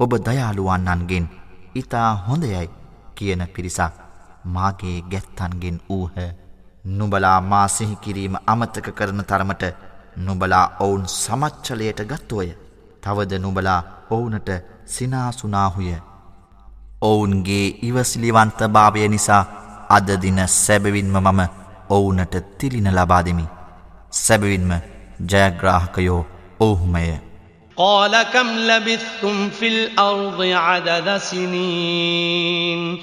ඔබ 0.00 0.12
දයාලුවන්නන්ගෙන් 0.26 1.26
ඉතා 1.74 2.10
හොඳයයි 2.28 2.66
කියන 3.14 3.42
පිරිසක් 3.54 3.94
මාගේ 4.44 4.98
ගැත්තන්ගෙන් 5.02 5.76
වූහ. 5.88 6.16
නුබලා 6.84 7.40
මා 7.42 7.68
සිහිකිරීම 7.68 8.34
අමතක 8.46 8.86
කරන 8.94 9.24
තරමට 9.24 9.64
නුබලා 10.18 10.64
ඔවුන් 10.80 11.04
සමච්චලයට 11.08 12.00
ගත්තෝය. 12.02 12.48
තවද 13.02 13.38
නුබලා 13.38 13.80
ඔවුනට 14.10 14.48
සිනාසුනාහුය. 14.86 15.94
ඔවුන්ගේ 17.02 17.66
ඉවසිලිවන්ත 17.82 18.60
භාවය 18.68 19.08
නිසා 19.08 19.44
අදදින 19.90 20.40
සැබවින්ම 20.48 21.16
මම 21.18 21.40
ඔවුනට 21.90 22.34
තිලින 22.58 22.90
ලබාදෙමි. 22.94 23.46
සැබවින්ම 24.12 24.70
ජයග්‍රාහකයෝ 25.30 26.26
ඔවුහුමය. 26.60 27.28
قال 27.76 28.22
كم 28.24 28.48
لبثتم 28.48 29.50
في 29.50 29.68
الأرض 29.68 30.40
عدد 30.42 31.18
سنين 31.20 33.02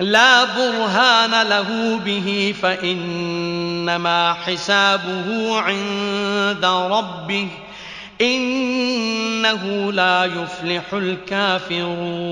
لا 0.00 0.44
برهان 0.44 1.42
له 1.42 1.98
به 2.04 2.54
فإنما 2.62 4.32
حسابه 4.34 5.60
عند 5.60 6.64
ربه 6.64 7.48
إنه 8.20 9.92
لا 9.92 10.24
يفلح 10.24 10.94
الكافرون 10.94 12.30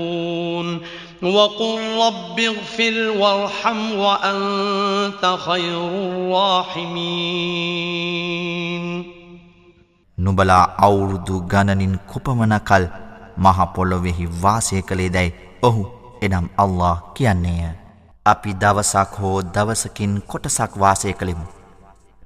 وقل 1.21 1.79
رب 1.97 2.39
اغفر 2.39 3.09
وارحم 3.17 3.91
وأنت 3.93 5.37
خير 5.45 5.77
الراحمين 5.87 7.09
නුබලා 10.17 10.63
අවුරුදු 10.85 11.35
ගණනින් 11.51 11.93
කුපමනකල් 12.11 12.83
මහ 13.37 13.59
පොළොවෙහි 13.75 14.25
වාසය 14.41 14.81
කළේ 14.89 15.09
දැයි 15.09 15.31
ඔහු 15.63 15.83
එනම් 16.20 16.46
අල්له 16.56 16.96
කියන්නේය 17.14 17.72
අපි 18.26 18.50
දවසක් 18.54 19.10
හෝ 19.20 19.38
දවසකින් 19.44 20.22
කොටසක් 20.22 20.72
වාසය 20.76 21.12
කළෙමු. 21.12 21.46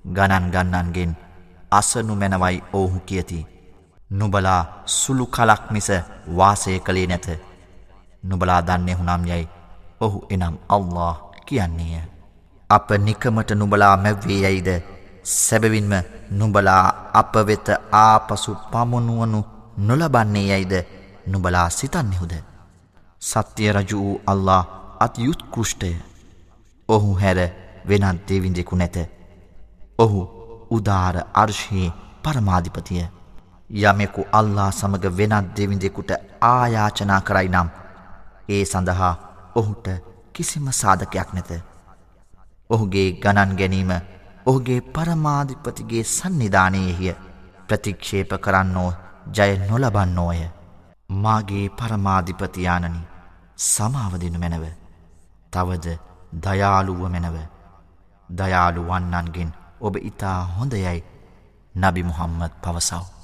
ගණන් 0.06 0.50
ගන්නන්ගෙන් 0.50 1.12
අසනු 1.70 2.14
මැනවයි 2.14 2.62
ඔහු 2.72 2.98
කියති. 3.00 3.46
නුබලා 4.10 4.62
සුළු 4.86 5.26
කලක් 5.26 5.62
මිස 5.70 5.88
වාසය 6.36 6.78
කළේ 6.80 7.06
නැත. 7.06 7.26
නුබලා 8.22 8.60
දන්නේ 8.62 8.94
හුනම් 8.94 9.22
යැයි 9.26 9.48
ඔහු 10.00 10.18
එනම් 10.30 10.54
අල්له 10.68 11.14
කියන්නේය 11.46 12.18
අප 12.70 12.90
නිකමට 12.98 13.50
නුබලා 13.52 13.96
මැව්වේ 13.96 14.40
යයිද? 14.44 14.68
සැබවින්ම 15.24 15.92
නුබලා 16.30 16.84
අප 17.12 17.34
වෙත 17.46 17.68
ආපසු 17.92 18.56
පමුණුවනු 18.72 19.40
නොලබන්නේ 19.78 20.46
යයිද? 20.50 20.74
නුබලා 21.26 21.70
සිතන්නෙහුද? 21.70 22.32
සත්‍යය 23.22 23.72
රජු 23.72 23.98
වූ 23.98 24.20
අල්له 24.26 24.64
අතියුත්කෘෂ්ටය. 25.00 25.90
ඔහු 26.88 27.14
හැර 27.14 27.38
වෙනත් 27.88 28.20
දෙවිඳෙකු 28.28 28.76
නැත. 28.76 28.96
ඔහු 29.98 30.20
උදාර 30.70 31.16
අර්ශයේ 31.34 31.92
පරමාධිපතිය. 32.22 33.06
යමෙකු 33.70 34.26
අල්ලා 34.32 34.70
සමඟ 34.70 35.16
වෙනත් 35.18 35.48
දෙවිඳෙකුට 35.56 36.10
ආයාචනා 36.42 37.20
කරයි 37.20 37.48
නම් 37.48 37.68
ඒ 38.48 38.64
සඳහා 38.64 39.14
ඔහුට 39.56 39.88
කිසිම 40.32 40.70
සාධකයක් 40.72 41.34
නැත. 41.34 41.50
ඔහුගේ 42.70 43.08
ගණන් 43.22 43.58
ගැනීම 43.60 43.92
ඔහුගේ 44.46 44.80
පරමාධිපතිගේ 44.94 46.04
සන්නිධානයෙහිය 46.06 47.18
ප්‍රතික්ෂේප 47.68 48.32
කරන්නෝ 48.40 48.90
ජය 49.36 49.52
නොලබන්නෝය. 49.68 50.40
මාගේ 51.16 51.68
පරමාධිපතියානනි 51.68 53.07
සමාවදිනු 53.58 54.38
මැනව. 54.38 54.64
තවද 55.52 55.86
දයාළුව 56.44 57.00
මැනව. 57.08 57.36
දයාළු 58.30 58.82
වන්නන්ගෙන් 58.82 59.50
ඔබ 59.80 59.94
ඉතා 60.00 60.40
හොඳ 60.56 60.72
යයි 60.72 61.00
නබි 61.74 62.02
මුහම්මද 62.02 62.52
පවසව. 62.62 63.17